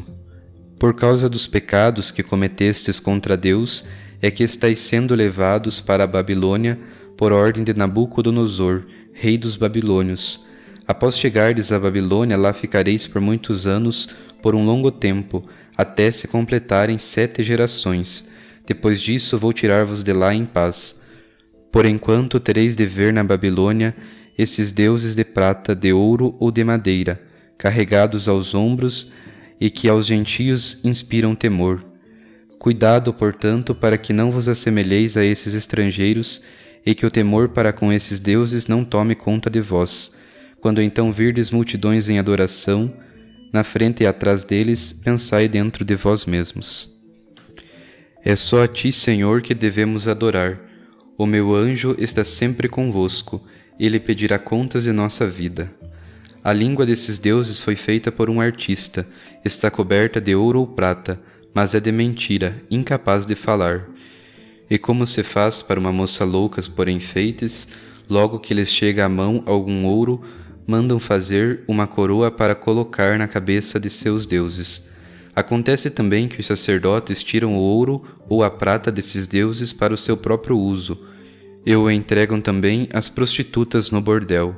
Por 0.79 0.95
causa 0.95 1.29
dos 1.29 1.47
pecados 1.47 2.11
que 2.11 2.23
cometestes 2.23 2.99
contra 2.99 3.37
Deus, 3.37 3.85
é 4.21 4.31
que 4.31 4.43
estáis 4.43 4.79
sendo 4.79 5.15
levados 5.15 5.79
para 5.79 6.03
a 6.03 6.07
Babilônia 6.07 6.79
por 7.17 7.31
ordem 7.31 7.63
de 7.63 7.73
Nabucodonosor, 7.73 8.83
rei 9.13 9.37
dos 9.37 9.55
babilônios. 9.55 10.45
Após 10.87 11.17
chegardes 11.17 11.71
à 11.71 11.79
Babilônia, 11.79 12.37
lá 12.37 12.53
ficareis 12.53 13.07
por 13.07 13.21
muitos 13.21 13.65
anos, 13.65 14.09
por 14.41 14.53
um 14.55 14.65
longo 14.65 14.91
tempo, 14.91 15.43
até 15.75 16.11
se 16.11 16.27
completarem 16.27 16.97
sete 16.97 17.43
gerações. 17.43 18.27
Depois 18.67 19.01
disso 19.01 19.37
vou 19.37 19.51
tirar-vos 19.51 20.03
de 20.03 20.13
lá 20.13 20.33
em 20.33 20.45
paz. 20.45 21.01
Por 21.71 21.85
enquanto 21.85 22.39
tereis 22.39 22.75
de 22.75 22.85
ver 22.85 23.11
na 23.11 23.23
Babilônia 23.23 23.95
esses 24.37 24.71
deuses 24.71 25.15
de 25.15 25.23
prata, 25.23 25.73
de 25.73 25.93
ouro 25.93 26.35
ou 26.39 26.51
de 26.51 26.63
madeira, 26.63 27.21
carregados 27.57 28.27
aos 28.27 28.53
ombros 28.53 29.11
e 29.59 29.69
que 29.69 29.87
aos 29.87 30.05
gentios 30.05 30.79
inspiram 30.83 31.33
temor 31.33 31.94
Cuidado, 32.65 33.13
portanto, 33.13 33.75
para 33.75 33.95
que 33.95 34.11
não 34.11 34.31
vos 34.31 34.49
assemelheis 34.49 35.15
a 35.15 35.23
esses 35.23 35.53
estrangeiros 35.53 36.41
e 36.83 36.95
que 36.95 37.05
o 37.05 37.11
temor 37.11 37.49
para 37.49 37.71
com 37.71 37.93
esses 37.93 38.19
deuses 38.19 38.65
não 38.65 38.83
tome 38.83 39.13
conta 39.13 39.51
de 39.51 39.61
vós. 39.61 40.15
Quando 40.59 40.81
então 40.81 41.13
virdes 41.13 41.51
multidões 41.51 42.09
em 42.09 42.17
adoração, 42.17 42.91
na 43.53 43.63
frente 43.63 44.01
e 44.01 44.07
atrás 44.07 44.43
deles, 44.43 44.91
pensai 44.91 45.47
dentro 45.47 45.85
de 45.85 45.95
vós 45.95 46.25
mesmos. 46.25 46.91
É 48.23 48.35
só 48.35 48.63
a 48.63 48.67
ti, 48.67 48.91
Senhor, 48.91 49.43
que 49.43 49.53
devemos 49.53 50.07
adorar. 50.07 50.59
O 51.19 51.27
meu 51.27 51.53
anjo 51.53 51.95
está 51.99 52.25
sempre 52.25 52.67
convosco, 52.67 53.45
ele 53.79 53.99
pedirá 53.99 54.39
contas 54.39 54.85
de 54.85 54.91
nossa 54.91 55.27
vida. 55.27 55.71
A 56.43 56.51
língua 56.51 56.83
desses 56.83 57.19
deuses 57.19 57.61
foi 57.61 57.75
feita 57.75 58.11
por 58.11 58.27
um 58.27 58.41
artista, 58.41 59.07
está 59.45 59.69
coberta 59.69 60.19
de 60.19 60.33
ouro 60.33 60.61
ou 60.61 60.65
prata, 60.65 61.19
mas 61.55 61.73
é 61.73 61.79
de 61.79 61.89
mentira, 61.89 62.61
incapaz 62.69 63.25
de 63.25 63.33
falar. 63.33 63.87
E 64.69 64.77
como 64.77 65.07
se 65.07 65.23
faz 65.23 65.61
para 65.61 65.79
uma 65.79 65.91
moça 65.91 66.25
louca 66.25 66.61
por 66.75 66.89
enfeites, 66.89 67.69
logo 68.09 68.39
que 68.39 68.53
lhes 68.53 68.67
chega 68.67 69.05
à 69.05 69.09
mão 69.09 69.41
algum 69.45 69.85
ouro, 69.85 70.21
mandam 70.67 70.99
fazer 70.99 71.63
uma 71.65 71.87
coroa 71.87 72.29
para 72.29 72.55
colocar 72.55 73.17
na 73.17 73.25
cabeça 73.25 73.79
de 73.79 73.89
seus 73.89 74.25
deuses. 74.25 74.89
Acontece 75.33 75.89
também 75.89 76.27
que 76.27 76.41
os 76.41 76.45
sacerdotes 76.45 77.23
tiram 77.23 77.55
o 77.55 77.59
ouro 77.59 78.03
ou 78.27 78.43
a 78.43 78.51
prata 78.51 78.91
desses 78.91 79.25
deuses 79.25 79.71
para 79.71 79.93
o 79.93 79.97
seu 79.97 80.17
próprio 80.17 80.59
uso, 80.59 80.99
e 81.65 81.73
o 81.73 81.89
entregam 81.89 82.41
também 82.41 82.89
às 82.91 83.07
prostitutas 83.07 83.91
no 83.91 84.01
bordel. 84.01 84.55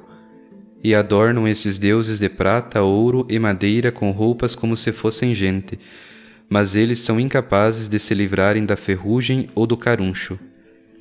E 0.84 0.96
adornam 0.96 1.48
esses 1.48 1.77
deuses 1.77 2.20
de 2.20 2.30
prata, 2.30 2.82
ouro 2.82 3.25
e 3.30 3.38
madeira 3.38 3.92
com 3.92 4.10
roupas 4.10 4.56
como 4.56 4.75
se 4.75 4.92
fossem 4.92 5.36
gente, 5.36 5.80
mas 6.50 6.75
eles 6.75 7.00
são 7.00 7.20
incapazes 7.20 7.88
de 7.88 8.00
se 8.00 8.13
livrarem 8.13 8.66
da 8.66 8.77
ferrugem 8.77 9.50
ou 9.54 9.68
do 9.68 9.75
caruncho. 9.75 10.39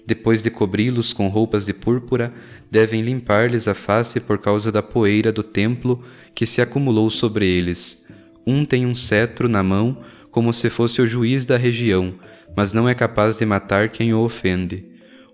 Depois 0.07 0.43
de 0.43 0.51
cobri-los 0.51 1.13
com 1.13 1.29
roupas 1.29 1.67
de 1.67 1.73
púrpura, 1.73 2.33
devem 2.71 3.03
limpar-lhes 3.03 3.67
a 3.67 3.75
face 3.75 4.21
por 4.21 4.39
causa 4.39 4.71
da 4.71 4.83
poeira 4.83 5.33
do 5.33 5.43
templo 5.43 6.03
que 6.35 6.47
se 6.47 6.61
acumulou 6.61 7.11
sobre 7.11 7.47
eles. 7.47 8.07
Um 8.47 8.65
tem 8.65 8.87
um 8.87 8.95
cetro 8.95 9.49
na 9.49 9.63
mão, 9.63 9.97
como 10.31 10.53
se 10.53 10.71
fosse 10.71 11.01
o 11.01 11.07
juiz 11.07 11.45
da 11.45 11.57
região, 11.57 12.15
mas 12.57 12.73
não 12.73 12.89
é 12.89 12.95
capaz 12.95 13.39
de 13.39 13.47
matar 13.47 13.89
quem 13.89 14.15
o 14.15 14.21
ofende. 14.21 14.85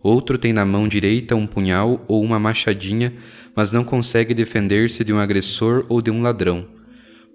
Outro 0.02 0.38
tem 0.38 0.52
na 0.52 0.64
mão 0.64 0.88
direita 0.88 1.36
um 1.36 1.46
punhal 1.46 2.04
ou 2.08 2.22
uma 2.22 2.38
machadinha, 2.38 3.12
mas 3.54 3.70
não 3.70 3.84
consegue 3.84 4.34
defender-se 4.34 5.04
de 5.04 5.12
um 5.12 5.18
agressor 5.18 5.84
ou 5.88 6.00
de 6.00 6.10
um 6.10 6.22
ladrão. 6.22 6.66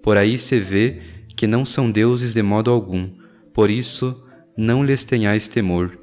Por 0.02 0.16
aí 0.16 0.36
se 0.38 0.58
vê 0.58 1.00
que 1.38 1.46
não 1.46 1.64
são 1.64 1.88
deuses 1.88 2.34
de 2.34 2.42
modo 2.42 2.68
algum, 2.68 3.08
por 3.54 3.70
isso 3.70 4.20
não 4.56 4.84
lhes 4.84 5.04
tenhais 5.04 5.46
temor. 5.46 5.96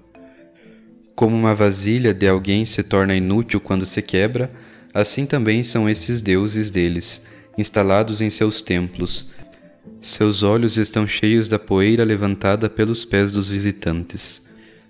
Como 1.14 1.36
uma 1.36 1.54
vasilha 1.54 2.14
de 2.14 2.26
alguém 2.26 2.64
se 2.64 2.82
torna 2.82 3.14
inútil 3.14 3.60
quando 3.60 3.86
se 3.86 4.02
quebra, 4.02 4.50
assim 4.94 5.26
também 5.26 5.62
são 5.62 5.90
esses 5.90 6.22
deuses 6.22 6.72
deles, 6.72 7.26
instalados 7.58 8.22
em 8.22 8.30
seus 8.30 8.62
templos. 8.62 9.28
Seus 10.02 10.42
olhos 10.42 10.78
estão 10.78 11.06
cheios 11.06 11.50
da 11.50 11.60
poeira 11.60 12.06
levantada 12.06 12.70
pelos 12.70 13.04
pés 13.04 13.34
dos 13.34 13.50
visitantes. 13.50 14.42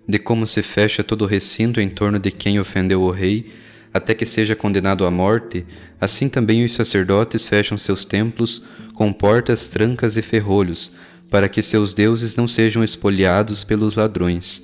De 0.08 0.20
como 0.20 0.46
se 0.46 0.62
fecha 0.62 1.04
todo 1.04 1.24
o 1.24 1.28
recinto 1.28 1.82
em 1.82 1.90
torno 1.90 2.20
de 2.20 2.30
quem 2.30 2.60
ofendeu 2.60 3.02
o 3.02 3.10
rei, 3.10 3.52
até 3.96 4.14
que 4.14 4.26
seja 4.26 4.58
condenado 4.58 5.06
à 5.06 5.10
morte, 5.10 5.66
assim 6.02 6.28
também 6.28 6.66
os 6.66 6.74
sacerdotes 6.74 7.48
fecham 7.48 7.78
seus 7.78 8.04
templos 8.04 8.62
com 8.94 9.14
portas, 9.14 9.70
trancas 9.70 10.18
e 10.18 10.22
ferrolhos, 10.22 10.92
para 11.30 11.48
que 11.48 11.62
seus 11.62 11.94
deuses 11.94 12.36
não 12.36 12.46
sejam 12.46 12.84
espoliados 12.84 13.64
pelos 13.64 13.96
ladrões. 13.96 14.64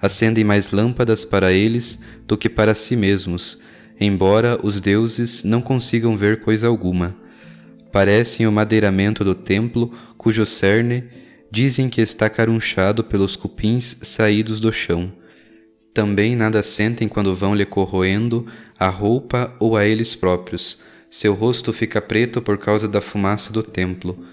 Acendem 0.00 0.42
mais 0.42 0.70
lâmpadas 0.70 1.22
para 1.22 1.52
eles 1.52 1.98
do 2.26 2.38
que 2.38 2.48
para 2.48 2.74
si 2.74 2.96
mesmos, 2.96 3.60
embora 4.00 4.58
os 4.62 4.80
deuses 4.80 5.44
não 5.44 5.60
consigam 5.60 6.16
ver 6.16 6.40
coisa 6.40 6.66
alguma. 6.66 7.14
Parecem 7.92 8.46
o 8.46 8.52
madeiramento 8.52 9.22
do 9.22 9.34
templo, 9.34 9.92
cujo 10.16 10.46
cerne 10.46 11.04
dizem 11.50 11.90
que 11.90 12.00
está 12.00 12.30
carunchado 12.30 13.04
pelos 13.04 13.36
cupins 13.36 13.98
saídos 14.00 14.60
do 14.60 14.72
chão. 14.72 15.12
Também 15.94 16.34
nada 16.34 16.62
sentem 16.62 17.06
quando 17.06 17.34
vão 17.34 17.54
lhe 17.54 17.66
corroendo 17.66 18.46
a 18.78 18.88
roupa 18.88 19.54
ou 19.60 19.76
a 19.76 19.86
eles 19.86 20.14
próprios, 20.14 20.78
seu 21.10 21.34
rosto 21.34 21.72
fica 21.74 22.00
preto 22.00 22.40
por 22.40 22.56
causa 22.56 22.88
da 22.88 23.02
fumaça 23.02 23.52
do 23.52 23.62
templo. 23.62 24.24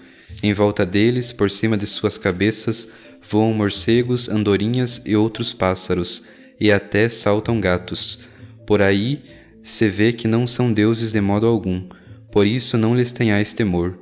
Em 0.42 0.54
volta 0.54 0.86
deles, 0.86 1.30
por 1.30 1.50
cima 1.50 1.76
de 1.76 1.86
suas 1.86 2.16
cabeças, 2.16 2.88
voam 3.22 3.52
morcegos, 3.52 4.30
andorinhas 4.30 5.02
e 5.04 5.14
outros 5.14 5.52
pássaros, 5.52 6.24
e 6.58 6.72
até 6.72 7.08
saltam 7.10 7.60
gatos. 7.60 8.20
Por 8.66 8.80
aí 8.80 9.22
se 9.62 9.90
vê 9.90 10.12
que 10.14 10.26
não 10.26 10.46
são 10.46 10.72
deuses 10.72 11.12
de 11.12 11.20
modo 11.20 11.46
algum, 11.46 11.84
por 12.32 12.46
isso 12.46 12.78
não 12.78 12.96
lhes 12.96 13.12
tenhais 13.12 13.52
temor. 13.52 13.98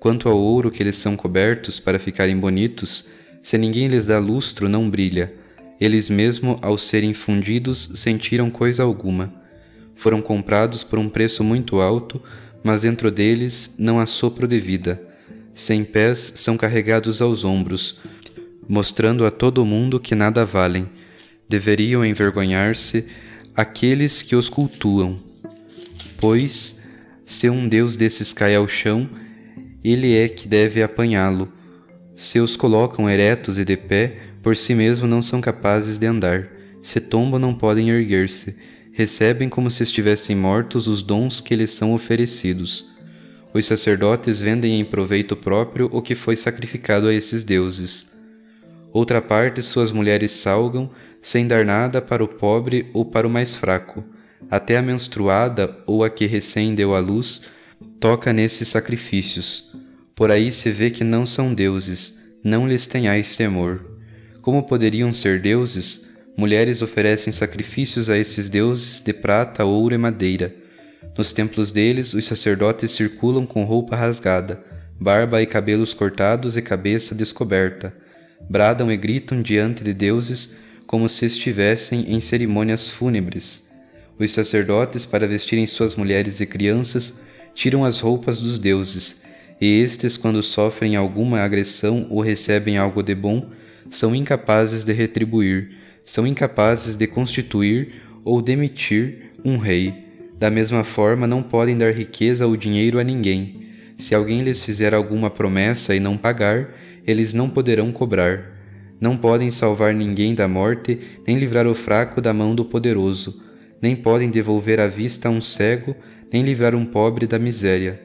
Quanto 0.00 0.28
ao 0.28 0.36
ouro 0.36 0.70
que 0.70 0.82
eles 0.82 0.96
são 0.96 1.16
cobertos 1.16 1.78
para 1.78 2.00
ficarem 2.00 2.36
bonitos, 2.36 3.06
se 3.40 3.56
ninguém 3.56 3.86
lhes 3.86 4.06
dá 4.06 4.18
lustro, 4.18 4.68
não 4.68 4.90
brilha. 4.90 5.32
Eles 5.80 6.08
mesmo, 6.08 6.58
ao 6.62 6.78
serem 6.78 7.12
fundidos, 7.12 7.90
sentiram 7.94 8.50
coisa 8.50 8.82
alguma 8.82 9.46
foram 9.96 10.20
comprados 10.20 10.84
por 10.84 10.98
um 10.98 11.08
preço 11.08 11.42
muito 11.42 11.80
alto, 11.80 12.22
mas 12.62 12.82
dentro 12.82 13.10
deles 13.10 13.74
não 13.78 13.98
há 13.98 14.06
sopro 14.06 14.46
de 14.46 14.60
vida. 14.60 15.02
Sem 15.54 15.82
pés 15.82 16.34
são 16.36 16.56
carregados 16.56 17.22
aos 17.22 17.44
ombros, 17.44 17.98
mostrando 18.68 19.24
a 19.24 19.30
todo 19.30 19.64
mundo 19.64 19.98
que 19.98 20.14
nada 20.14 20.44
valem. 20.44 20.86
Deveriam 21.48 22.04
envergonhar-se 22.04 23.06
aqueles 23.56 24.20
que 24.20 24.36
os 24.36 24.50
cultuam. 24.50 25.18
Pois, 26.18 26.80
se 27.24 27.48
um 27.48 27.66
deus 27.66 27.96
desses 27.96 28.32
cai 28.32 28.54
ao 28.54 28.68
chão, 28.68 29.08
ele 29.82 30.14
é 30.14 30.28
que 30.28 30.46
deve 30.46 30.82
apanhá-lo. 30.82 31.50
Se 32.14 32.38
os 32.38 32.56
colocam 32.56 33.08
eretos 33.08 33.58
e 33.58 33.64
de 33.64 33.76
pé, 33.76 34.18
por 34.46 34.56
si 34.56 34.76
mesmo 34.76 35.08
não 35.08 35.20
são 35.20 35.40
capazes 35.40 35.98
de 35.98 36.06
andar. 36.06 36.46
Se 36.80 37.00
tombam, 37.00 37.36
não 37.36 37.52
podem 37.52 37.90
erguer-se 37.90 38.54
recebem 38.92 39.48
como 39.48 39.72
se 39.72 39.82
estivessem 39.82 40.36
mortos 40.36 40.86
os 40.86 41.02
dons 41.02 41.40
que 41.40 41.56
lhes 41.56 41.72
são 41.72 41.92
oferecidos. 41.92 42.92
Os 43.52 43.66
sacerdotes 43.66 44.40
vendem 44.40 44.78
em 44.78 44.84
proveito 44.84 45.34
próprio 45.34 45.90
o 45.92 46.00
que 46.00 46.14
foi 46.14 46.36
sacrificado 46.36 47.08
a 47.08 47.12
esses 47.12 47.42
deuses. 47.42 48.06
Outra 48.92 49.20
parte 49.20 49.60
suas 49.64 49.90
mulheres 49.90 50.30
salgam, 50.30 50.92
sem 51.20 51.48
dar 51.48 51.64
nada 51.64 52.00
para 52.00 52.22
o 52.22 52.28
pobre 52.28 52.88
ou 52.94 53.04
para 53.04 53.26
o 53.26 53.30
mais 53.30 53.56
fraco. 53.56 54.04
Até 54.48 54.76
a 54.76 54.82
menstruada 54.82 55.76
ou 55.86 56.04
a 56.04 56.08
que 56.08 56.24
recém 56.24 56.72
deu 56.72 56.94
à 56.94 57.00
luz 57.00 57.42
toca 57.98 58.32
nesses 58.32 58.68
sacrifícios. 58.68 59.76
Por 60.14 60.30
aí 60.30 60.52
se 60.52 60.70
vê 60.70 60.88
que 60.88 61.02
não 61.02 61.26
são 61.26 61.52
deuses, 61.52 62.22
não 62.44 62.68
lhes 62.68 62.86
tenhais 62.86 63.34
temor. 63.34 63.95
Como 64.46 64.62
poderiam 64.62 65.12
ser 65.12 65.40
deuses 65.40 66.06
mulheres 66.36 66.80
oferecem 66.80 67.32
sacrifícios 67.32 68.08
a 68.08 68.16
esses 68.16 68.48
deuses 68.48 69.00
de 69.00 69.12
prata, 69.12 69.64
ouro 69.64 69.92
e 69.92 69.98
madeira. 69.98 70.54
Nos 71.18 71.32
templos 71.32 71.72
deles, 71.72 72.14
os 72.14 72.26
sacerdotes 72.26 72.92
circulam 72.92 73.44
com 73.44 73.64
roupa 73.64 73.96
rasgada, 73.96 74.62
barba 75.00 75.42
e 75.42 75.46
cabelos 75.46 75.92
cortados 75.92 76.56
e 76.56 76.62
cabeça 76.62 77.12
descoberta. 77.12 77.92
Bradam 78.48 78.88
e 78.88 78.96
gritam 78.96 79.42
diante 79.42 79.82
de 79.82 79.92
deuses 79.92 80.54
como 80.86 81.08
se 81.08 81.26
estivessem 81.26 82.14
em 82.14 82.20
cerimônias 82.20 82.88
fúnebres. 82.88 83.68
Os 84.16 84.30
sacerdotes, 84.30 85.04
para 85.04 85.26
vestirem 85.26 85.66
suas 85.66 85.96
mulheres 85.96 86.40
e 86.40 86.46
crianças, 86.46 87.14
tiram 87.52 87.84
as 87.84 87.98
roupas 87.98 88.38
dos 88.40 88.60
deuses, 88.60 89.22
e 89.60 89.80
estes, 89.80 90.16
quando 90.16 90.40
sofrem 90.40 90.94
alguma 90.94 91.40
agressão 91.40 92.06
ou 92.08 92.20
recebem 92.20 92.78
algo 92.78 93.02
de 93.02 93.12
bom, 93.12 93.50
são 93.90 94.14
incapazes 94.14 94.84
de 94.84 94.92
retribuir 94.92 95.70
são 96.06 96.24
incapazes 96.24 96.94
de 96.94 97.06
constituir 97.08 98.00
ou 98.24 98.40
demitir 98.40 99.32
um 99.44 99.58
rei. 99.58 99.92
Da 100.38 100.48
mesma 100.48 100.84
forma, 100.84 101.26
não 101.26 101.42
podem 101.42 101.76
dar 101.76 101.90
riqueza 101.90 102.46
ou 102.46 102.56
dinheiro 102.56 103.00
a 103.00 103.04
ninguém. 103.04 103.66
Se 103.98 104.14
alguém 104.14 104.42
lhes 104.42 104.64
fizer 104.64 104.94
alguma 104.94 105.28
promessa 105.28 105.96
e 105.96 106.00
não 106.00 106.16
pagar, 106.16 106.68
eles 107.04 107.34
não 107.34 107.50
poderão 107.50 107.90
cobrar. 107.90 108.54
Não 109.00 109.16
podem 109.16 109.50
salvar 109.50 109.92
ninguém 109.92 110.32
da 110.32 110.46
morte, 110.46 110.98
nem 111.26 111.38
livrar 111.38 111.66
o 111.66 111.74
fraco 111.74 112.20
da 112.20 112.32
mão 112.32 112.54
do 112.54 112.64
poderoso. 112.64 113.42
Nem 113.82 113.96
podem 113.96 114.30
devolver 114.30 114.78
a 114.78 114.86
vista 114.86 115.28
a 115.28 115.30
um 115.30 115.40
cego, 115.40 115.96
nem 116.32 116.42
livrar 116.42 116.74
um 116.74 116.84
pobre 116.84 117.26
da 117.26 117.38
miséria. 117.38 118.00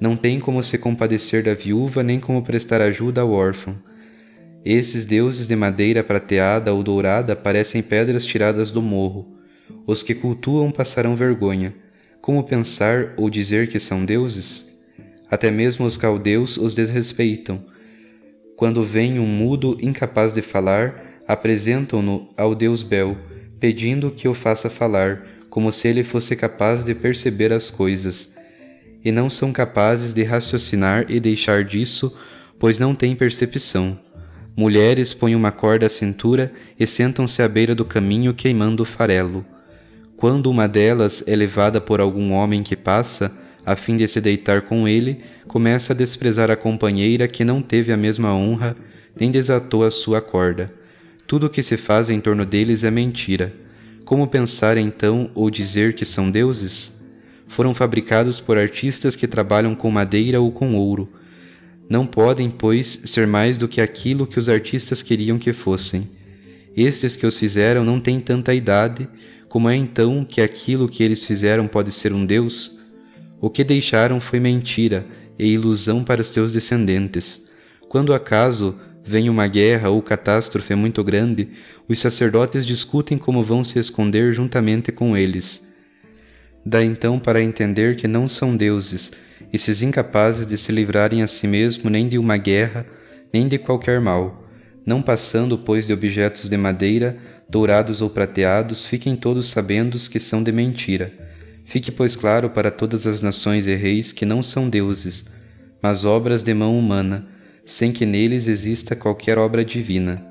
Não 0.00 0.16
têm 0.16 0.40
como 0.40 0.62
se 0.62 0.76
compadecer 0.76 1.44
da 1.44 1.54
viúva, 1.54 2.02
nem 2.02 2.18
como 2.18 2.42
prestar 2.42 2.80
ajuda 2.80 3.20
ao 3.20 3.30
órfão. 3.30 3.76
Esses 4.64 5.06
deuses 5.06 5.46
de 5.46 5.54
madeira 5.54 6.02
prateada 6.02 6.74
ou 6.74 6.82
dourada 6.82 7.36
parecem 7.36 7.80
pedras 7.80 8.24
tiradas 8.24 8.72
do 8.72 8.82
morro. 8.82 9.38
Os 9.86 10.02
que 10.02 10.14
cultuam 10.14 10.70
passarão 10.70 11.14
vergonha. 11.14 11.74
Como 12.20 12.42
pensar 12.42 13.14
ou 13.16 13.30
dizer 13.30 13.68
que 13.68 13.78
são 13.78 14.04
deuses? 14.04 14.76
Até 15.30 15.50
mesmo 15.50 15.86
os 15.86 15.96
caldeus 15.96 16.56
os 16.56 16.74
desrespeitam. 16.74 17.64
Quando 18.56 18.82
vem 18.82 19.20
um 19.20 19.26
mudo 19.26 19.78
incapaz 19.80 20.34
de 20.34 20.42
falar, 20.42 21.20
apresentam-no 21.26 22.28
ao 22.36 22.54
deus 22.54 22.82
Bel, 22.82 23.16
pedindo 23.60 24.10
que 24.10 24.26
o 24.26 24.34
faça 24.34 24.68
falar, 24.68 25.24
como 25.48 25.70
se 25.70 25.86
ele 25.86 26.02
fosse 26.02 26.34
capaz 26.34 26.84
de 26.84 26.94
perceber 26.94 27.52
as 27.52 27.70
coisas. 27.70 28.36
E 29.04 29.12
não 29.12 29.30
são 29.30 29.52
capazes 29.52 30.12
de 30.12 30.24
raciocinar 30.24 31.06
e 31.08 31.20
deixar 31.20 31.62
disso, 31.64 32.14
pois 32.58 32.78
não 32.78 32.94
têm 32.94 33.14
percepção 33.14 33.98
Mulheres 34.58 35.14
põem 35.14 35.36
uma 35.36 35.52
corda 35.52 35.86
à 35.86 35.88
cintura 35.88 36.52
e 36.76 36.84
sentam-se 36.84 37.40
à 37.40 37.48
beira 37.48 37.76
do 37.76 37.84
caminho 37.84 38.34
queimando 38.34 38.84
farelo. 38.84 39.46
Quando 40.16 40.50
uma 40.50 40.66
delas 40.66 41.22
é 41.28 41.36
levada 41.36 41.80
por 41.80 42.00
algum 42.00 42.32
homem 42.32 42.64
que 42.64 42.74
passa, 42.74 43.30
a 43.64 43.76
fim 43.76 43.96
de 43.96 44.08
se 44.08 44.20
deitar 44.20 44.62
com 44.62 44.88
ele, 44.88 45.20
começa 45.46 45.92
a 45.92 45.96
desprezar 45.96 46.50
a 46.50 46.56
companheira 46.56 47.28
que 47.28 47.44
não 47.44 47.62
teve 47.62 47.92
a 47.92 47.96
mesma 47.96 48.34
honra, 48.34 48.76
nem 49.14 49.30
desatou 49.30 49.84
a 49.84 49.92
sua 49.92 50.20
corda. 50.20 50.74
Tudo 51.24 51.46
o 51.46 51.50
que 51.50 51.62
se 51.62 51.76
faz 51.76 52.10
em 52.10 52.20
torno 52.20 52.44
deles 52.44 52.82
é 52.82 52.90
mentira. 52.90 53.54
Como 54.04 54.26
pensar 54.26 54.76
então 54.76 55.30
ou 55.36 55.50
dizer 55.50 55.94
que 55.94 56.04
são 56.04 56.28
deuses? 56.28 57.00
Foram 57.46 57.72
fabricados 57.72 58.40
por 58.40 58.58
artistas 58.58 59.14
que 59.14 59.28
trabalham 59.28 59.76
com 59.76 59.88
madeira 59.88 60.40
ou 60.40 60.50
com 60.50 60.74
ouro. 60.74 61.08
Não 61.88 62.06
podem, 62.06 62.50
pois, 62.50 63.00
ser 63.04 63.26
mais 63.26 63.56
do 63.56 63.66
que 63.66 63.80
aquilo 63.80 64.26
que 64.26 64.38
os 64.38 64.48
artistas 64.48 65.00
queriam 65.00 65.38
que 65.38 65.52
fossem. 65.52 66.08
Estes 66.76 67.16
que 67.16 67.26
os 67.26 67.38
fizeram 67.38 67.84
não 67.84 67.98
têm 67.98 68.20
tanta 68.20 68.54
idade, 68.54 69.08
como 69.48 69.68
é 69.68 69.74
então 69.74 70.24
que 70.24 70.40
aquilo 70.40 70.88
que 70.88 71.02
eles 71.02 71.24
fizeram 71.24 71.66
pode 71.66 71.90
ser 71.90 72.12
um 72.12 72.26
Deus? 72.26 72.78
O 73.40 73.48
que 73.48 73.64
deixaram 73.64 74.20
foi 74.20 74.38
mentira 74.38 75.06
e 75.38 75.46
ilusão 75.46 76.04
para 76.04 76.22
seus 76.22 76.52
descendentes. 76.52 77.48
Quando 77.88 78.12
acaso 78.12 78.74
vem 79.02 79.30
uma 79.30 79.46
guerra 79.46 79.88
ou 79.88 80.02
catástrofe 80.02 80.74
muito 80.74 81.02
grande, 81.02 81.48
os 81.88 81.98
sacerdotes 81.98 82.66
discutem 82.66 83.16
como 83.16 83.42
vão 83.42 83.64
se 83.64 83.78
esconder 83.78 84.34
juntamente 84.34 84.92
com 84.92 85.16
eles. 85.16 85.67
Dá 86.64 86.84
então 86.84 87.18
para 87.18 87.42
entender 87.42 87.96
que 87.96 88.06
não 88.06 88.28
são 88.28 88.56
deuses, 88.56 89.12
esses 89.52 89.82
incapazes 89.82 90.46
de 90.46 90.58
se 90.58 90.72
livrarem 90.72 91.22
a 91.22 91.26
si 91.26 91.46
mesmo 91.46 91.88
nem 91.88 92.08
de 92.08 92.18
uma 92.18 92.36
guerra, 92.36 92.84
nem 93.32 93.48
de 93.48 93.58
qualquer 93.58 94.00
mal. 94.00 94.44
Não 94.84 95.00
passando, 95.00 95.56
pois, 95.56 95.86
de 95.86 95.92
objetos 95.92 96.48
de 96.48 96.56
madeira, 96.56 97.16
dourados 97.48 98.02
ou 98.02 98.10
prateados, 98.10 98.86
fiquem 98.86 99.16
todos 99.16 99.48
sabendo 99.48 99.98
que 99.98 100.20
são 100.20 100.42
de 100.42 100.52
mentira. 100.52 101.12
Fique, 101.64 101.90
pois, 101.90 102.16
claro 102.16 102.50
para 102.50 102.70
todas 102.70 103.06
as 103.06 103.22
nações 103.22 103.66
e 103.66 103.74
reis 103.74 104.12
que 104.12 104.24
não 104.24 104.42
são 104.42 104.68
deuses, 104.68 105.26
mas 105.82 106.04
obras 106.04 106.42
de 106.42 106.52
mão 106.54 106.78
humana, 106.78 107.26
sem 107.64 107.92
que 107.92 108.06
neles 108.06 108.48
exista 108.48 108.96
qualquer 108.96 109.36
obra 109.36 109.64
divina. 109.64 110.22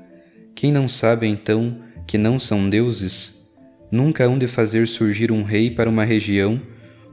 Quem 0.54 0.72
não 0.72 0.88
sabe, 0.88 1.26
então, 1.28 1.78
que 2.06 2.18
não 2.18 2.40
são 2.40 2.68
deuses? 2.68 3.37
Nunca 3.90 4.24
hão 4.24 4.38
de 4.38 4.46
fazer 4.46 4.86
surgir 4.86 5.32
um 5.32 5.42
rei 5.42 5.70
para 5.70 5.88
uma 5.88 6.04
região, 6.04 6.60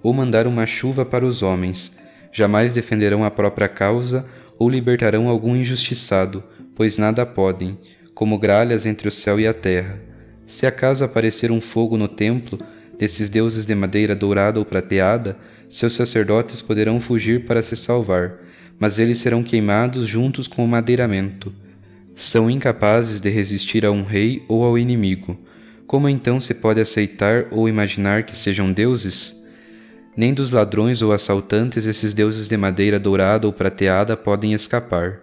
ou 0.04 0.14
mandar 0.14 0.46
uma 0.46 0.68
chuva 0.68 1.06
para 1.06 1.26
os 1.26 1.42
homens, 1.42 1.98
jamais 2.32 2.74
defenderão 2.74 3.24
a 3.24 3.32
própria 3.32 3.68
causa 3.68 4.26
ou 4.60 4.70
libertarão 4.70 5.28
algum 5.28 5.56
injustiçado, 5.56 6.44
pois 6.76 6.98
nada 6.98 7.26
podem, 7.26 7.78
como 8.14 8.38
gralhas 8.38 8.86
entre 8.86 9.08
o 9.08 9.12
céu 9.12 9.40
e 9.40 9.48
a 9.48 9.54
terra. 9.54 10.00
Se 10.46 10.66
acaso 10.66 11.04
aparecer 11.04 11.52
um 11.52 11.60
fogo 11.60 11.98
no 11.98 12.08
templo, 12.08 12.60
desses 13.00 13.30
deuses 13.30 13.66
de 13.66 13.74
madeira 13.74 14.16
dourada 14.16 14.60
ou 14.60 14.66
prateada, 14.66 15.38
seus 15.68 15.96
sacerdotes 15.96 16.62
poderão 16.62 17.02
fugir 17.02 17.46
para 17.46 17.62
se 17.62 17.76
salvar, 17.76 18.34
mas 18.80 19.00
eles 19.00 19.18
serão 19.18 19.44
queimados 19.44 20.08
juntos 20.08 20.48
com 20.48 20.64
o 20.64 20.68
madeiramento. 20.68 21.54
São 22.16 22.50
incapazes 22.50 23.20
de 23.20 23.30
resistir 23.30 23.86
a 23.86 23.92
um 23.92 24.04
rei 24.04 24.44
ou 24.48 24.64
ao 24.64 24.78
inimigo. 24.78 25.38
Como 25.88 26.10
então 26.10 26.42
se 26.42 26.54
pode 26.54 26.82
aceitar 26.82 27.46
ou 27.52 27.70
imaginar 27.70 28.24
que 28.24 28.36
sejam 28.36 28.72
deuses? 28.72 29.46
Nem 30.18 30.34
dos 30.34 30.52
ladrões 30.52 31.02
ou 31.02 31.12
assaltantes 31.12 31.86
esses 31.86 32.14
deuses 32.14 32.48
de 32.48 32.58
madeira 32.58 33.00
dourada 33.00 33.46
ou 33.46 33.54
prateada 33.54 34.18
podem 34.18 34.54
escapar. 34.54 35.22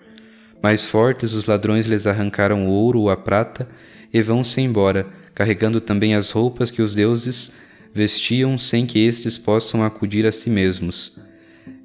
Mais 0.63 0.85
fortes, 0.85 1.33
os 1.33 1.47
ladrões 1.47 1.87
lhes 1.87 2.07
arrancaram 2.07 2.69
o 2.69 2.71
ouro 2.71 3.01
ou 3.01 3.11
a 3.11 3.17
prata 3.17 3.69
e 4.15 4.23
vão-se 4.23 4.61
embora, 4.61 5.07
carregando 5.35 5.81
também 5.81 6.15
as 6.15 6.31
roupas 6.31 6.71
que 6.71 6.81
os 6.81 6.95
deuses 6.95 7.53
vestiam 7.93 8.57
sem 8.57 8.87
que 8.87 9.05
estes 9.05 9.37
possam 9.37 9.83
acudir 9.83 10.25
a 10.27 10.31
si 10.31 10.49
mesmos. 10.49 11.21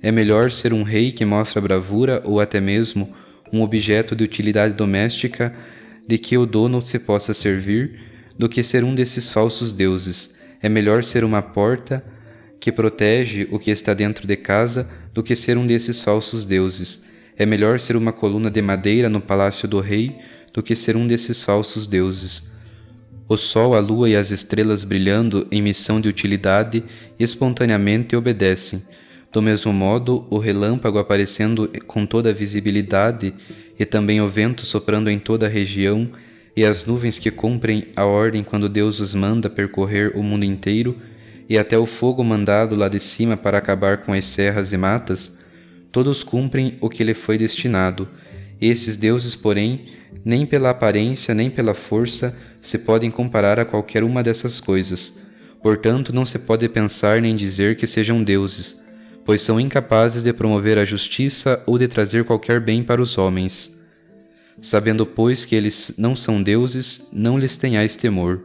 É 0.02 0.12
melhor 0.12 0.52
ser 0.52 0.72
um 0.72 0.84
rei 0.84 1.12
que 1.12 1.26
mostra 1.26 1.60
bravura 1.60 2.22
ou 2.24 2.40
até 2.40 2.62
mesmo 2.62 3.12
um 3.52 3.64
objeto 3.64 4.16
de 4.16 4.24
utilidade 4.24 4.76
doméstica 4.76 5.54
de 6.08 6.18
que 6.18 6.38
o 6.38 6.46
dono 6.46 6.86
se 6.86 7.00
possa 7.00 7.34
servir, 7.34 8.07
do 8.38 8.48
que 8.48 8.64
ser 8.64 8.84
um 8.84 8.94
desses 8.94 9.30
falsos 9.30 9.72
deuses. 9.72 10.36
É 10.62 10.70
melhor 10.70 11.04
ser 11.04 11.24
uma 11.24 11.42
porta 11.42 12.04
que 12.60 12.72
protege 12.72 13.48
o 13.52 13.60
que 13.60 13.72
está 13.72 13.94
dentro 13.94 14.28
de 14.28 14.36
casa 14.36 14.88
do 15.14 15.24
que 15.24 15.36
ser 15.36 15.58
um 15.58 15.66
desses 15.66 16.00
falsos 16.00 16.46
deuses. 16.46 17.04
É 17.38 17.46
melhor 17.46 17.80
ser 17.80 17.96
uma 17.96 18.12
coluna 18.12 18.50
de 18.50 18.62
madeira 18.62 19.10
no 19.10 19.22
palácio 19.22 19.68
do 19.68 19.80
rei 19.80 20.16
do 20.54 20.64
que 20.64 20.76
ser 20.76 20.96
um 20.96 21.06
desses 21.06 21.44
falsos 21.44 21.86
deuses. 21.86 22.52
O 23.30 23.38
sol, 23.38 23.76
a 23.76 23.80
lua 23.80 24.10
e 24.10 24.16
as 24.16 24.32
estrelas 24.32 24.84
brilhando 24.84 25.48
em 25.52 25.62
missão 25.62 26.00
de 26.00 26.08
utilidade 26.08 26.84
espontaneamente 27.20 28.16
obedecem. 28.16 28.82
Do 29.32 29.42
mesmo 29.42 29.74
modo, 29.74 30.26
o 30.30 30.40
relâmpago 30.40 30.98
aparecendo 30.98 31.70
com 31.86 32.06
toda 32.06 32.30
a 32.30 32.34
visibilidade 32.34 33.34
e 33.78 33.86
também 33.86 34.22
o 34.22 34.30
vento 34.30 34.66
soprando 34.66 35.10
em 35.10 35.20
toda 35.20 35.46
a 35.46 35.50
região 35.50 36.10
e 36.58 36.66
as 36.66 36.84
nuvens 36.84 37.20
que 37.20 37.30
cumprem 37.30 37.90
a 37.96 38.04
ordem 38.04 38.44
quando 38.44 38.68
Deus 38.68 39.00
os 39.00 39.14
manda 39.14 39.48
percorrer 39.48 40.18
o 40.18 40.24
mundo 40.24 40.44
inteiro 40.44 40.98
e 41.48 41.56
até 41.56 41.78
o 41.78 41.86
fogo 41.86 42.24
mandado 42.24 42.76
lá 42.76 42.90
de 42.90 43.00
cima 43.00 43.38
para 43.38 43.60
acabar 43.60 43.98
com 43.98 44.12
as 44.12 44.26
serras 44.26 44.74
e 44.74 44.78
matas, 44.78 45.38
todos 45.92 46.24
cumprem 46.24 46.76
o 46.82 46.90
que 46.90 47.04
lhe 47.04 47.14
foi 47.14 47.38
destinado. 47.38 48.10
Esses 48.60 48.98
deuses, 48.98 49.36
porém, 49.36 49.86
nem 50.26 50.48
pela 50.48 50.72
aparência 50.72 51.36
nem 51.36 51.48
pela 51.48 51.76
força 51.76 52.36
se 52.60 52.80
podem 52.80 53.12
comparar 53.12 53.60
a 53.60 53.66
qualquer 53.66 54.04
uma 54.04 54.24
dessas 54.24 54.60
coisas. 54.60 55.20
Portanto, 55.62 56.12
não 56.12 56.26
se 56.26 56.40
pode 56.40 56.68
pensar 56.68 57.22
nem 57.22 57.36
dizer 57.36 57.78
que 57.78 57.86
sejam 57.86 58.24
deuses, 58.24 58.84
pois 59.24 59.44
são 59.44 59.60
incapazes 59.60 60.24
de 60.24 60.34
promover 60.34 60.80
a 60.80 60.86
justiça 60.86 61.62
ou 61.68 61.78
de 61.78 61.88
trazer 61.88 62.24
qualquer 62.24 62.60
bem 62.60 62.82
para 62.82 63.00
os 63.00 63.16
homens. 63.16 63.77
Sabendo, 64.62 65.06
pois, 65.06 65.46
que 65.46 65.56
eles 65.56 65.94
não 65.98 66.16
são 66.16 66.42
deuses, 66.42 67.08
não 67.12 67.38
lhes 67.38 67.58
tenhais 67.58 67.96
temor. 67.96 68.42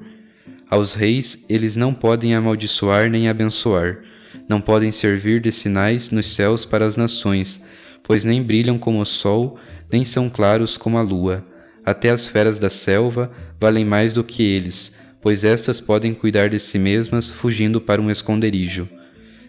Aos 0.68 0.94
reis 0.94 1.44
eles 1.48 1.76
não 1.76 1.92
podem 1.92 2.34
amaldiçoar 2.34 3.10
nem 3.10 3.28
abençoar 3.28 4.02
não 4.48 4.60
podem 4.60 4.92
servir 4.92 5.40
de 5.40 5.52
sinais 5.52 6.10
nos 6.10 6.26
céus 6.26 6.64
para 6.64 6.86
as 6.86 6.96
nações, 6.96 7.62
pois 8.02 8.24
nem 8.24 8.42
brilham 8.42 8.78
como 8.78 9.00
o 9.00 9.06
sol, 9.06 9.58
nem 9.90 10.04
são 10.04 10.28
claros 10.28 10.76
como 10.76 10.98
a 10.98 11.02
lua. 11.02 11.46
Até 11.84 12.10
as 12.10 12.26
feras 12.26 12.58
da 12.58 12.70
selva 12.70 13.30
valem 13.60 13.84
mais 13.84 14.12
do 14.12 14.22
que 14.22 14.42
eles, 14.42 14.94
pois 15.20 15.44
estas 15.44 15.80
podem 15.80 16.14
cuidar 16.14 16.48
de 16.50 16.58
si 16.58 16.78
mesmas 16.78 17.30
fugindo 17.30 17.80
para 17.80 18.00
um 18.00 18.10
esconderijo. 18.10 18.88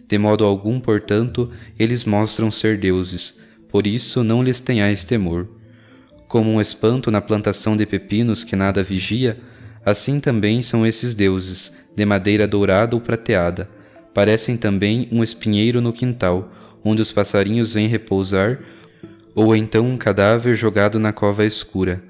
De 0.07 0.17
modo 0.17 0.43
algum, 0.45 0.79
portanto, 0.79 1.51
eles 1.77 2.03
mostram 2.03 2.51
ser 2.51 2.77
deuses, 2.77 3.41
por 3.69 3.87
isso 3.87 4.23
não 4.23 4.43
lhes 4.43 4.59
tenhais 4.59 5.03
temor. 5.03 5.47
Como 6.33 6.49
um 6.49 6.59
espanto 6.59 7.11
na 7.11 7.21
plantação 7.21 7.77
de 7.77 7.85
pepinos 7.85 8.43
que 8.43 8.55
nada 8.55 8.83
vigia, 8.83 9.37
assim 9.85 10.19
também 10.19 10.63
são 10.63 10.83
esses 10.83 11.13
deuses, 11.13 11.71
de 11.95 12.03
madeira 12.05 12.47
dourada 12.47 12.95
ou 12.95 12.99
prateada, 12.99 13.69
parecem 14.15 14.57
também 14.57 15.07
um 15.11 15.23
espinheiro 15.23 15.79
no 15.79 15.93
quintal, 15.93 16.51
onde 16.83 17.03
os 17.03 17.11
passarinhos 17.11 17.75
vêm 17.75 17.87
repousar, 17.87 18.59
ou 19.35 19.55
então 19.55 19.85
um 19.85 19.95
cadáver 19.95 20.55
jogado 20.55 20.97
na 20.97 21.13
cova 21.13 21.45
escura. 21.45 22.01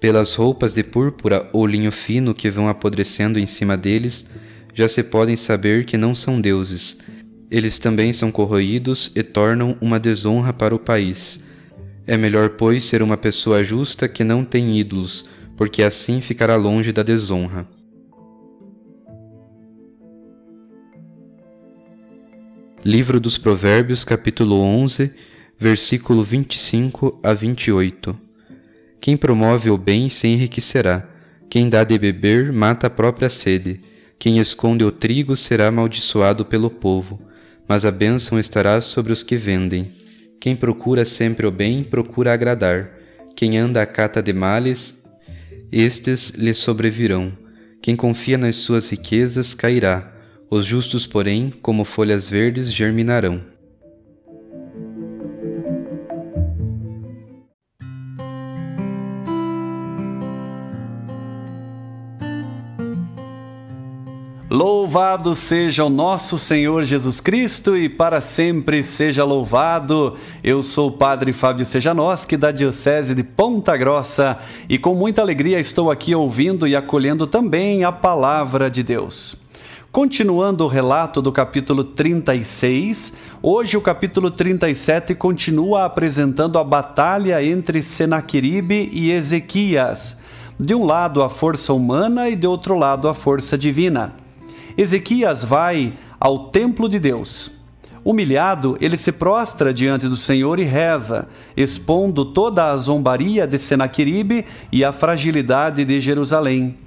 Pelas 0.00 0.34
roupas 0.34 0.74
de 0.74 0.82
púrpura 0.82 1.48
ou 1.52 1.64
linho 1.64 1.92
fino 1.92 2.34
que 2.34 2.50
vão 2.50 2.68
apodrecendo 2.68 3.38
em 3.38 3.46
cima 3.46 3.76
deles, 3.76 4.28
já 4.74 4.88
se 4.88 5.04
podem 5.04 5.36
saber 5.36 5.84
que 5.84 5.96
não 5.96 6.16
são 6.16 6.40
deuses. 6.40 6.98
Eles 7.48 7.78
também 7.78 8.12
são 8.12 8.32
corroídos 8.32 9.12
e 9.14 9.22
tornam 9.22 9.76
uma 9.80 10.00
desonra 10.00 10.52
para 10.52 10.74
o 10.74 10.80
país. 10.80 11.48
É 12.06 12.16
melhor, 12.16 12.50
pois, 12.50 12.84
ser 12.84 13.02
uma 13.02 13.16
pessoa 13.16 13.62
justa 13.62 14.08
que 14.08 14.24
não 14.24 14.44
tem 14.44 14.78
ídolos, 14.78 15.28
porque 15.56 15.82
assim 15.82 16.20
ficará 16.20 16.56
longe 16.56 16.92
da 16.92 17.02
desonra. 17.02 17.66
Livro 22.82 23.20
dos 23.20 23.36
Provérbios, 23.36 24.04
capítulo 24.04 24.56
11, 24.58 25.12
versículo 25.58 26.24
25 26.24 27.20
a 27.22 27.34
28. 27.34 28.18
Quem 28.98 29.18
promove 29.18 29.68
o 29.68 29.76
bem 29.76 30.08
se 30.08 30.26
enriquecerá. 30.28 31.06
Quem 31.50 31.68
dá 31.68 31.84
de 31.84 31.98
beber 31.98 32.50
mata 32.50 32.86
a 32.86 32.90
própria 32.90 33.28
sede. 33.28 33.80
Quem 34.18 34.38
esconde 34.38 34.84
o 34.84 34.90
trigo 34.90 35.36
será 35.36 35.68
amaldiçoado 35.68 36.46
pelo 36.46 36.70
povo, 36.70 37.20
mas 37.68 37.84
a 37.84 37.90
bênção 37.90 38.38
estará 38.38 38.80
sobre 38.80 39.12
os 39.12 39.22
que 39.22 39.36
vendem. 39.36 39.99
Quem 40.40 40.56
procura 40.56 41.04
sempre 41.04 41.46
o 41.46 41.50
bem, 41.50 41.84
procura 41.84 42.32
agradar. 42.32 42.90
Quem 43.36 43.58
anda 43.58 43.82
à 43.82 43.86
cata 43.86 44.22
de 44.22 44.32
males, 44.32 45.04
estes 45.70 46.30
lhe 46.30 46.54
sobrevirão. 46.54 47.32
Quem 47.82 47.94
confia 47.94 48.38
nas 48.38 48.56
suas 48.56 48.88
riquezas 48.88 49.54
cairá 49.54 50.10
os 50.50 50.64
justos, 50.66 51.06
porém, 51.06 51.50
como 51.62 51.84
folhas 51.84 52.26
verdes, 52.26 52.72
germinarão. 52.72 53.40
Louvado 64.60 65.34
seja 65.34 65.86
o 65.86 65.88
nosso 65.88 66.38
Senhor 66.38 66.84
Jesus 66.84 67.18
Cristo 67.18 67.78
e 67.78 67.88
para 67.88 68.20
sempre 68.20 68.82
seja 68.82 69.24
louvado. 69.24 70.18
Eu 70.44 70.62
sou 70.62 70.90
o 70.90 70.92
Padre 70.92 71.32
Fábio 71.32 71.64
Sejanoski, 71.64 72.36
da 72.36 72.50
Diocese 72.50 73.14
de 73.14 73.22
Ponta 73.22 73.74
Grossa, 73.74 74.36
e 74.68 74.76
com 74.76 74.94
muita 74.94 75.22
alegria 75.22 75.58
estou 75.58 75.90
aqui 75.90 76.14
ouvindo 76.14 76.68
e 76.68 76.76
acolhendo 76.76 77.26
também 77.26 77.84
a 77.84 77.90
palavra 77.90 78.70
de 78.70 78.82
Deus. 78.82 79.34
Continuando 79.90 80.64
o 80.64 80.68
relato 80.68 81.22
do 81.22 81.32
capítulo 81.32 81.82
36, 81.82 83.14
hoje 83.42 83.78
o 83.78 83.80
capítulo 83.80 84.30
37 84.30 85.14
continua 85.14 85.86
apresentando 85.86 86.58
a 86.58 86.64
batalha 86.64 87.42
entre 87.42 87.82
Senaqueribe 87.82 88.90
e 88.92 89.10
Ezequias. 89.10 90.18
De 90.58 90.74
um 90.74 90.84
lado 90.84 91.22
a 91.22 91.30
força 91.30 91.72
humana 91.72 92.28
e 92.28 92.36
de 92.36 92.46
outro 92.46 92.76
lado 92.76 93.08
a 93.08 93.14
força 93.14 93.56
divina. 93.56 94.19
Ezequias 94.80 95.44
vai 95.44 95.92
ao 96.18 96.48
templo 96.48 96.88
de 96.88 96.98
Deus. 96.98 97.50
Humilhado, 98.02 98.78
ele 98.80 98.96
se 98.96 99.12
prostra 99.12 99.74
diante 99.74 100.08
do 100.08 100.16
Senhor 100.16 100.58
e 100.58 100.62
reza, 100.62 101.28
expondo 101.54 102.24
toda 102.24 102.70
a 102.70 102.76
zombaria 102.78 103.46
de 103.46 103.58
Senaqueribe 103.58 104.46
e 104.72 104.82
a 104.82 104.90
fragilidade 104.90 105.84
de 105.84 106.00
Jerusalém. 106.00 106.78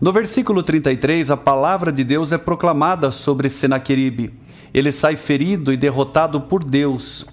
No 0.00 0.12
versículo 0.12 0.62
33, 0.62 1.32
a 1.32 1.36
palavra 1.36 1.90
de 1.90 2.04
Deus 2.04 2.30
é 2.30 2.38
proclamada 2.38 3.10
sobre 3.10 3.48
Senaqueribe. 3.48 4.32
Ele 4.72 4.92
sai 4.92 5.16
ferido 5.16 5.72
e 5.72 5.76
derrotado 5.76 6.42
por 6.42 6.62
Deus. 6.62 7.26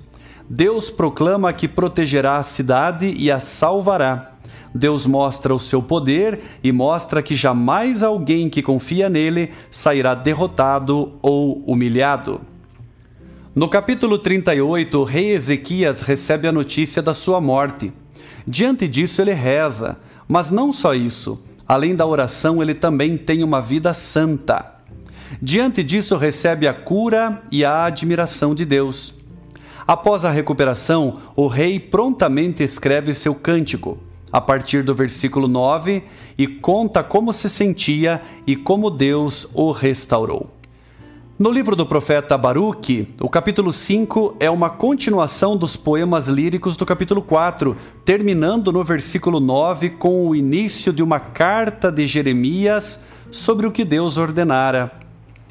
Deus 0.50 0.90
proclama 0.90 1.54
que 1.54 1.68
protegerá 1.68 2.38
a 2.38 2.44
cidade 2.44 3.14
e 3.16 3.30
a 3.30 3.40
salvará. 3.40 4.33
Deus 4.74 5.06
mostra 5.06 5.54
o 5.54 5.60
seu 5.60 5.82
poder 5.84 6.40
e 6.64 6.72
mostra 6.72 7.22
que 7.22 7.36
jamais 7.36 8.02
alguém 8.02 8.50
que 8.50 8.64
confia 8.64 9.08
nele 9.10 9.52
sairá 9.70 10.16
derrotado 10.16 11.14
ou 11.22 11.62
humilhado. 11.68 12.42
No 13.54 13.70
capítulo 13.70 14.18
38, 14.18 15.00
o 15.00 15.04
rei 15.04 15.32
Ezequias 15.32 16.02
recebe 16.02 16.48
a 16.48 16.52
notícia 16.52 17.04
da 17.04 17.14
sua 17.14 17.40
morte. 17.40 17.94
Diante 18.48 18.88
disso, 18.88 19.22
ele 19.22 19.32
reza, 19.32 20.00
mas 20.28 20.50
não 20.50 20.74
só 20.74 20.96
isso. 20.96 21.44
Além 21.68 21.96
da 21.96 22.06
oração, 22.06 22.64
ele 22.64 22.74
também 22.74 23.16
tem 23.16 23.44
uma 23.44 23.62
vida 23.62 23.94
santa. 23.94 24.74
Diante 25.40 25.84
disso, 25.84 26.18
recebe 26.18 26.68
a 26.68 26.74
cura 26.74 27.44
e 27.52 27.64
a 27.64 27.86
admiração 27.86 28.56
de 28.56 28.66
Deus. 28.66 29.14
Após 29.86 30.26
a 30.26 30.32
recuperação, 30.32 31.20
o 31.36 31.46
rei 31.46 31.80
prontamente 31.80 32.64
escreve 32.64 33.14
seu 33.14 33.36
cântico 33.36 34.00
a 34.34 34.42
partir 34.42 34.82
do 34.82 34.96
versículo 34.96 35.48
9 35.48 36.04
e 36.36 36.48
conta 36.48 37.04
como 37.04 37.32
se 37.32 37.48
sentia 37.48 38.20
e 38.48 38.56
como 38.56 38.90
Deus 38.90 39.48
o 39.54 39.72
restaurou. 39.72 40.50
No 41.38 41.52
livro 41.52 41.76
do 41.76 41.86
profeta 41.86 42.38
Baruque, 42.38 43.08
o 43.22 43.30
capítulo 43.30 43.72
5 43.72 44.38
é 44.40 44.50
uma 44.50 44.72
continuação 44.72 45.56
dos 45.56 45.76
poemas 45.76 46.28
líricos 46.28 46.76
do 46.76 46.86
capítulo 46.86 47.22
4, 47.22 47.78
terminando 48.04 48.72
no 48.72 48.84
versículo 48.84 49.40
9 49.40 49.92
com 49.92 50.28
o 50.28 50.36
início 50.36 50.92
de 50.92 51.04
uma 51.04 51.20
carta 51.20 51.92
de 51.92 52.08
Jeremias 52.08 53.04
sobre 53.30 53.68
o 53.68 53.72
que 53.72 53.86
Deus 53.86 54.18
ordenara. 54.18 54.92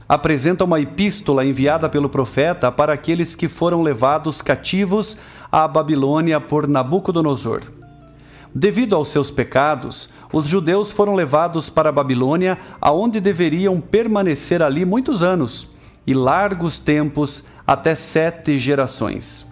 Apresenta 0.09 0.65
uma 0.65 0.81
epístola 0.81 1.45
enviada 1.45 1.89
pelo 1.89 2.09
profeta 2.09 2.71
para 2.73 2.93
aqueles 2.93 3.35
que 3.35 3.49
foram 3.49 3.83
levados 3.83 4.43
cativos 4.43 5.19
à 5.51 5.69
Babilônia 5.69 6.41
por 6.41 6.67
Nabucodonosor. 6.67 7.82
Devido 8.55 8.95
aos 8.95 9.09
seus 9.09 9.31
pecados, 9.31 10.11
os 10.33 10.47
judeus 10.47 10.93
foram 10.93 11.15
levados 11.15 11.71
para 11.71 11.89
a 11.89 11.93
Babilônia, 11.93 12.59
aonde 12.81 13.21
deveriam 13.21 13.81
permanecer 13.81 14.61
ali 14.61 14.85
muitos 14.85 15.23
anos 15.23 15.73
e 16.07 16.13
largos 16.13 16.79
tempos 16.79 17.45
até 17.67 17.95
sete 17.95 18.59
gerações. 18.59 19.51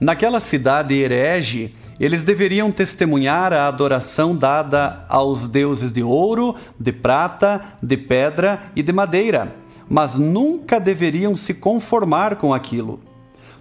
Naquela 0.00 0.40
cidade 0.40 0.94
herege, 0.94 1.74
eles 1.98 2.24
deveriam 2.24 2.70
testemunhar 2.70 3.52
a 3.52 3.66
adoração 3.66 4.34
dada 4.34 5.04
aos 5.08 5.48
deuses 5.48 5.92
de 5.92 6.02
ouro, 6.02 6.54
de 6.78 6.92
prata, 6.92 7.62
de 7.82 7.96
pedra 7.96 8.62
e 8.74 8.82
de 8.82 8.92
madeira, 8.92 9.54
mas 9.88 10.16
nunca 10.16 10.80
deveriam 10.80 11.36
se 11.36 11.54
conformar 11.54 12.36
com 12.36 12.54
aquilo. 12.54 13.00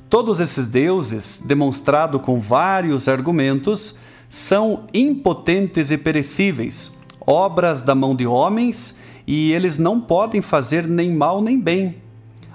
Todos 0.10 0.40
esses 0.40 0.68
deuses, 0.68 1.42
demonstrado 1.44 2.20
com 2.20 2.40
vários 2.40 3.08
argumentos, 3.08 3.98
são 4.30 4.84
impotentes 4.94 5.90
e 5.90 5.98
perecíveis, 5.98 6.94
obras 7.20 7.82
da 7.82 7.96
mão 7.96 8.16
de 8.16 8.28
homens, 8.28 9.00
e 9.26 9.52
eles 9.52 9.80
não 9.80 10.00
podem 10.00 10.42
fazer 10.42 10.88
nem 10.88 11.12
mal 11.12 11.42
nem 11.42 11.60
bem. 11.60 11.96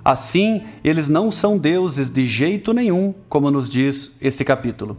Assim, 0.04 0.62
eles 0.84 1.08
não 1.08 1.32
são 1.32 1.58
deuses 1.58 2.08
de 2.10 2.26
jeito 2.26 2.72
nenhum, 2.72 3.12
como 3.28 3.50
nos 3.50 3.68
diz 3.68 4.12
este 4.20 4.44
capítulo. 4.44 4.96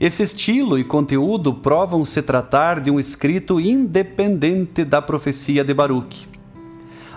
Esse 0.00 0.22
estilo 0.22 0.78
e 0.78 0.84
conteúdo 0.84 1.54
provam 1.54 2.04
se 2.04 2.20
tratar 2.22 2.80
de 2.80 2.90
um 2.90 2.98
escrito 2.98 3.60
independente 3.60 4.84
da 4.84 5.00
profecia 5.00 5.62
de 5.62 5.72
Baruch. 5.72 6.26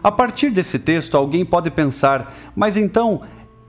A 0.03 0.11
partir 0.11 0.51
desse 0.51 0.77
texto, 0.77 1.17
alguém 1.17 1.43
pode 1.43 1.71
pensar: 1.71 2.35
mas 2.55 2.77
então, 2.77 3.21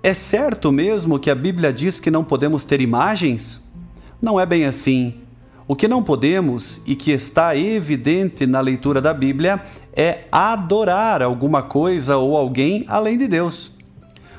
é 0.02 0.12
certo 0.12 0.70
mesmo 0.70 1.18
que 1.18 1.30
a 1.30 1.34
Bíblia 1.34 1.72
diz 1.72 1.98
que 1.98 2.10
não 2.10 2.22
podemos 2.22 2.64
ter 2.64 2.80
imagens? 2.80 3.65
Não 4.20 4.40
é 4.40 4.46
bem 4.46 4.64
assim. 4.64 5.14
O 5.68 5.76
que 5.76 5.88
não 5.88 6.02
podemos 6.02 6.80
e 6.86 6.94
que 6.94 7.10
está 7.10 7.56
evidente 7.56 8.46
na 8.46 8.60
leitura 8.60 9.00
da 9.00 9.12
Bíblia 9.12 9.60
é 9.92 10.24
adorar 10.32 11.20
alguma 11.20 11.62
coisa 11.62 12.16
ou 12.16 12.36
alguém 12.36 12.84
além 12.88 13.18
de 13.18 13.28
Deus. 13.28 13.72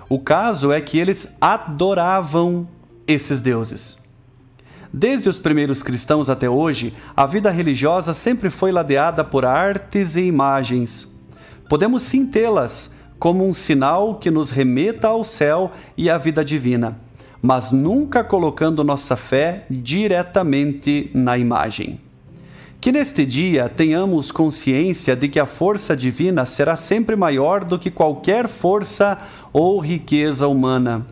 O 0.09 0.19
caso 0.19 0.71
é 0.71 0.79
que 0.81 0.97
eles 0.97 1.35
adoravam 1.39 2.67
esses 3.05 3.41
deuses. 3.41 3.97
Desde 4.91 5.27
os 5.27 5.37
primeiros 5.37 5.83
cristãos 5.83 6.29
até 6.29 6.49
hoje, 6.49 6.93
a 7.15 7.25
vida 7.25 7.51
religiosa 7.51 8.13
sempre 8.13 8.49
foi 8.49 8.71
ladeada 8.71 9.23
por 9.23 9.45
artes 9.45 10.15
e 10.15 10.21
imagens. 10.21 11.13
Podemos 11.69 12.03
sim 12.03 12.25
tê-las 12.25 12.95
como 13.19 13.45
um 13.45 13.53
sinal 13.53 14.15
que 14.15 14.31
nos 14.31 14.49
remeta 14.49 15.09
ao 15.09 15.23
céu 15.23 15.71
e 15.97 16.09
à 16.09 16.17
vida 16.17 16.43
divina 16.43 17.06
mas 17.41 17.71
nunca 17.71 18.23
colocando 18.23 18.83
nossa 18.83 19.15
fé 19.15 19.65
diretamente 19.69 21.11
na 21.13 21.37
imagem. 21.37 21.99
Que 22.79 22.91
neste 22.91 23.25
dia 23.25 23.67
tenhamos 23.67 24.31
consciência 24.31 25.15
de 25.15 25.27
que 25.27 25.39
a 25.39 25.45
força 25.45 25.97
divina 25.97 26.45
será 26.45 26.77
sempre 26.77 27.15
maior 27.15 27.65
do 27.65 27.79
que 27.79 27.89
qualquer 27.89 28.47
força 28.47 29.17
ou 29.51 29.79
riqueza 29.79 30.47
humana. 30.47 31.07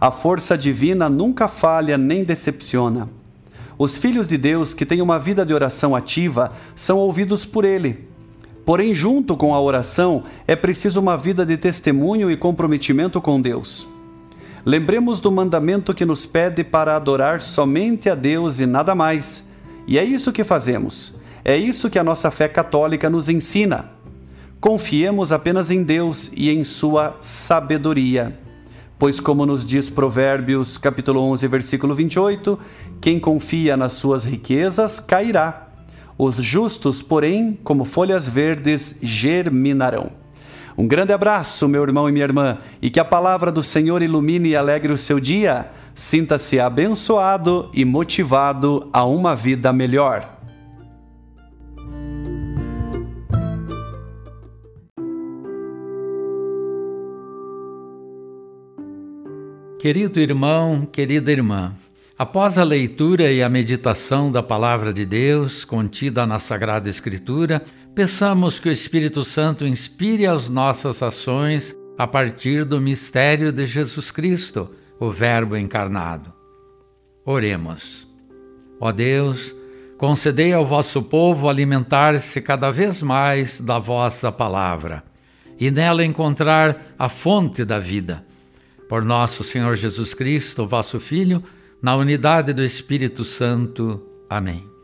A 0.00 0.10
força 0.10 0.56
divina 0.56 1.08
nunca 1.08 1.46
falha 1.46 1.98
nem 1.98 2.24
decepciona. 2.24 3.08
Os 3.76 3.96
filhos 3.96 4.26
de 4.26 4.36
Deus 4.36 4.72
que 4.72 4.86
têm 4.86 5.02
uma 5.02 5.18
vida 5.18 5.44
de 5.44 5.52
oração 5.52 5.94
ativa 5.94 6.52
são 6.74 6.98
ouvidos 6.98 7.44
por 7.44 7.64
Ele. 7.64 8.08
Porém, 8.64 8.94
junto 8.94 9.36
com 9.36 9.54
a 9.54 9.60
oração, 9.60 10.24
é 10.46 10.56
preciso 10.56 11.00
uma 11.00 11.16
vida 11.16 11.44
de 11.46 11.56
testemunho 11.56 12.30
e 12.30 12.36
comprometimento 12.36 13.20
com 13.20 13.40
Deus. 13.40 13.97
Lembremos 14.68 15.18
do 15.18 15.32
mandamento 15.32 15.94
que 15.94 16.04
nos 16.04 16.26
pede 16.26 16.62
para 16.62 16.94
adorar 16.94 17.40
somente 17.40 18.10
a 18.10 18.14
Deus 18.14 18.60
e 18.60 18.66
nada 18.66 18.94
mais. 18.94 19.48
E 19.86 19.98
é 19.98 20.04
isso 20.04 20.30
que 20.30 20.44
fazemos. 20.44 21.16
É 21.42 21.56
isso 21.56 21.88
que 21.88 21.98
a 21.98 22.04
nossa 22.04 22.30
fé 22.30 22.48
católica 22.48 23.08
nos 23.08 23.30
ensina. 23.30 23.90
Confiemos 24.60 25.32
apenas 25.32 25.70
em 25.70 25.82
Deus 25.82 26.30
e 26.36 26.50
em 26.50 26.64
sua 26.64 27.16
sabedoria. 27.22 28.38
Pois 28.98 29.18
como 29.18 29.46
nos 29.46 29.64
diz 29.64 29.88
Provérbios, 29.88 30.76
capítulo 30.76 31.22
11, 31.22 31.48
versículo 31.48 31.94
28, 31.94 32.58
quem 33.00 33.18
confia 33.18 33.74
nas 33.74 33.92
suas 33.92 34.26
riquezas 34.26 35.00
cairá. 35.00 35.66
Os 36.18 36.36
justos, 36.36 37.00
porém, 37.00 37.58
como 37.64 37.86
folhas 37.86 38.28
verdes, 38.28 38.98
germinarão. 39.00 40.27
Um 40.78 40.86
grande 40.86 41.12
abraço, 41.12 41.66
meu 41.66 41.82
irmão 41.82 42.08
e 42.08 42.12
minha 42.12 42.24
irmã, 42.24 42.58
e 42.80 42.88
que 42.88 43.00
a 43.00 43.04
palavra 43.04 43.50
do 43.50 43.64
Senhor 43.64 44.00
ilumine 44.00 44.50
e 44.50 44.56
alegre 44.56 44.92
o 44.92 44.96
seu 44.96 45.18
dia. 45.18 45.68
Sinta-se 45.92 46.60
abençoado 46.60 47.68
e 47.74 47.84
motivado 47.84 48.88
a 48.92 49.04
uma 49.04 49.34
vida 49.34 49.72
melhor. 49.72 50.38
Querido 59.80 60.20
irmão, 60.20 60.86
querida 60.86 61.32
irmã, 61.32 61.72
após 62.16 62.56
a 62.56 62.62
leitura 62.62 63.32
e 63.32 63.42
a 63.42 63.48
meditação 63.48 64.30
da 64.30 64.44
palavra 64.44 64.92
de 64.92 65.04
Deus 65.04 65.64
contida 65.64 66.24
na 66.24 66.38
Sagrada 66.38 66.88
Escritura, 66.88 67.64
Peçamos 67.98 68.60
que 68.60 68.68
o 68.68 68.70
Espírito 68.70 69.24
Santo 69.24 69.66
inspire 69.66 70.24
as 70.24 70.48
nossas 70.48 71.02
ações 71.02 71.76
a 71.98 72.06
partir 72.06 72.64
do 72.64 72.80
mistério 72.80 73.50
de 73.50 73.66
Jesus 73.66 74.12
Cristo, 74.12 74.70
o 75.00 75.10
Verbo 75.10 75.56
encarnado. 75.56 76.32
Oremos. 77.24 78.06
Ó 78.78 78.92
Deus, 78.92 79.52
concedei 79.96 80.52
ao 80.52 80.64
vosso 80.64 81.02
povo 81.02 81.48
alimentar-se 81.48 82.40
cada 82.40 82.70
vez 82.70 83.02
mais 83.02 83.60
da 83.60 83.80
vossa 83.80 84.30
palavra 84.30 85.02
e 85.58 85.68
nela 85.68 86.04
encontrar 86.04 86.94
a 86.96 87.08
fonte 87.08 87.64
da 87.64 87.80
vida. 87.80 88.24
Por 88.88 89.04
nosso 89.04 89.42
Senhor 89.42 89.74
Jesus 89.74 90.14
Cristo, 90.14 90.68
vosso 90.68 91.00
Filho, 91.00 91.42
na 91.82 91.96
unidade 91.96 92.52
do 92.52 92.62
Espírito 92.62 93.24
Santo. 93.24 94.00
Amém. 94.30 94.77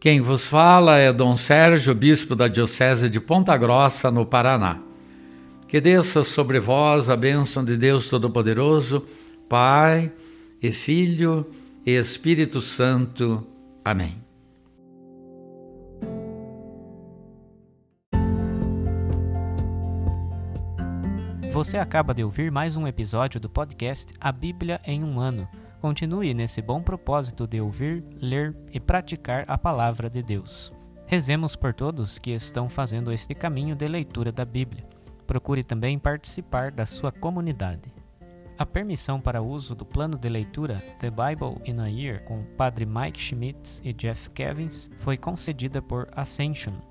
Quem 0.00 0.20
vos 0.20 0.46
fala 0.46 0.96
é 0.96 1.12
Dom 1.12 1.36
Sérgio, 1.36 1.92
bispo 1.92 2.36
da 2.36 2.46
Diocese 2.46 3.10
de 3.10 3.18
Ponta 3.18 3.56
Grossa, 3.56 4.12
no 4.12 4.24
Paraná. 4.24 4.78
Que 5.66 5.80
desça 5.80 6.22
sobre 6.22 6.60
vós 6.60 7.10
a 7.10 7.16
bênção 7.16 7.64
de 7.64 7.76
Deus 7.76 8.08
Todo-Poderoso, 8.08 9.04
Pai 9.48 10.12
e 10.62 10.70
Filho 10.70 11.44
e 11.84 11.90
Espírito 11.90 12.60
Santo. 12.60 13.44
Amém. 13.84 14.22
Você 21.50 21.76
acaba 21.76 22.14
de 22.14 22.22
ouvir 22.22 22.52
mais 22.52 22.76
um 22.76 22.86
episódio 22.86 23.40
do 23.40 23.50
podcast 23.50 24.14
A 24.20 24.30
Bíblia 24.30 24.80
em 24.86 25.02
um 25.02 25.18
Ano. 25.18 25.48
Continue 25.80 26.34
nesse 26.34 26.60
bom 26.60 26.82
propósito 26.82 27.46
de 27.46 27.60
ouvir, 27.60 28.04
ler 28.20 28.56
e 28.72 28.80
praticar 28.80 29.44
a 29.46 29.56
palavra 29.56 30.10
de 30.10 30.22
Deus. 30.22 30.72
Rezemos 31.06 31.54
por 31.54 31.72
todos 31.72 32.18
que 32.18 32.32
estão 32.32 32.68
fazendo 32.68 33.12
este 33.12 33.32
caminho 33.34 33.76
de 33.76 33.86
leitura 33.86 34.32
da 34.32 34.44
Bíblia. 34.44 34.84
Procure 35.24 35.62
também 35.62 35.98
participar 35.98 36.72
da 36.72 36.84
sua 36.84 37.12
comunidade. 37.12 37.92
A 38.58 38.66
permissão 38.66 39.20
para 39.20 39.40
uso 39.40 39.72
do 39.72 39.86
plano 39.86 40.18
de 40.18 40.28
leitura 40.28 40.82
The 41.00 41.10
Bible 41.10 41.62
in 41.64 41.78
a 41.80 41.86
Year 41.86 42.24
com 42.24 42.42
Padre 42.56 42.84
Mike 42.84 43.20
Schmitz 43.20 43.80
e 43.84 43.92
Jeff 43.92 44.28
Kevins 44.30 44.90
foi 44.98 45.16
concedida 45.16 45.80
por 45.80 46.08
Ascension. 46.10 46.74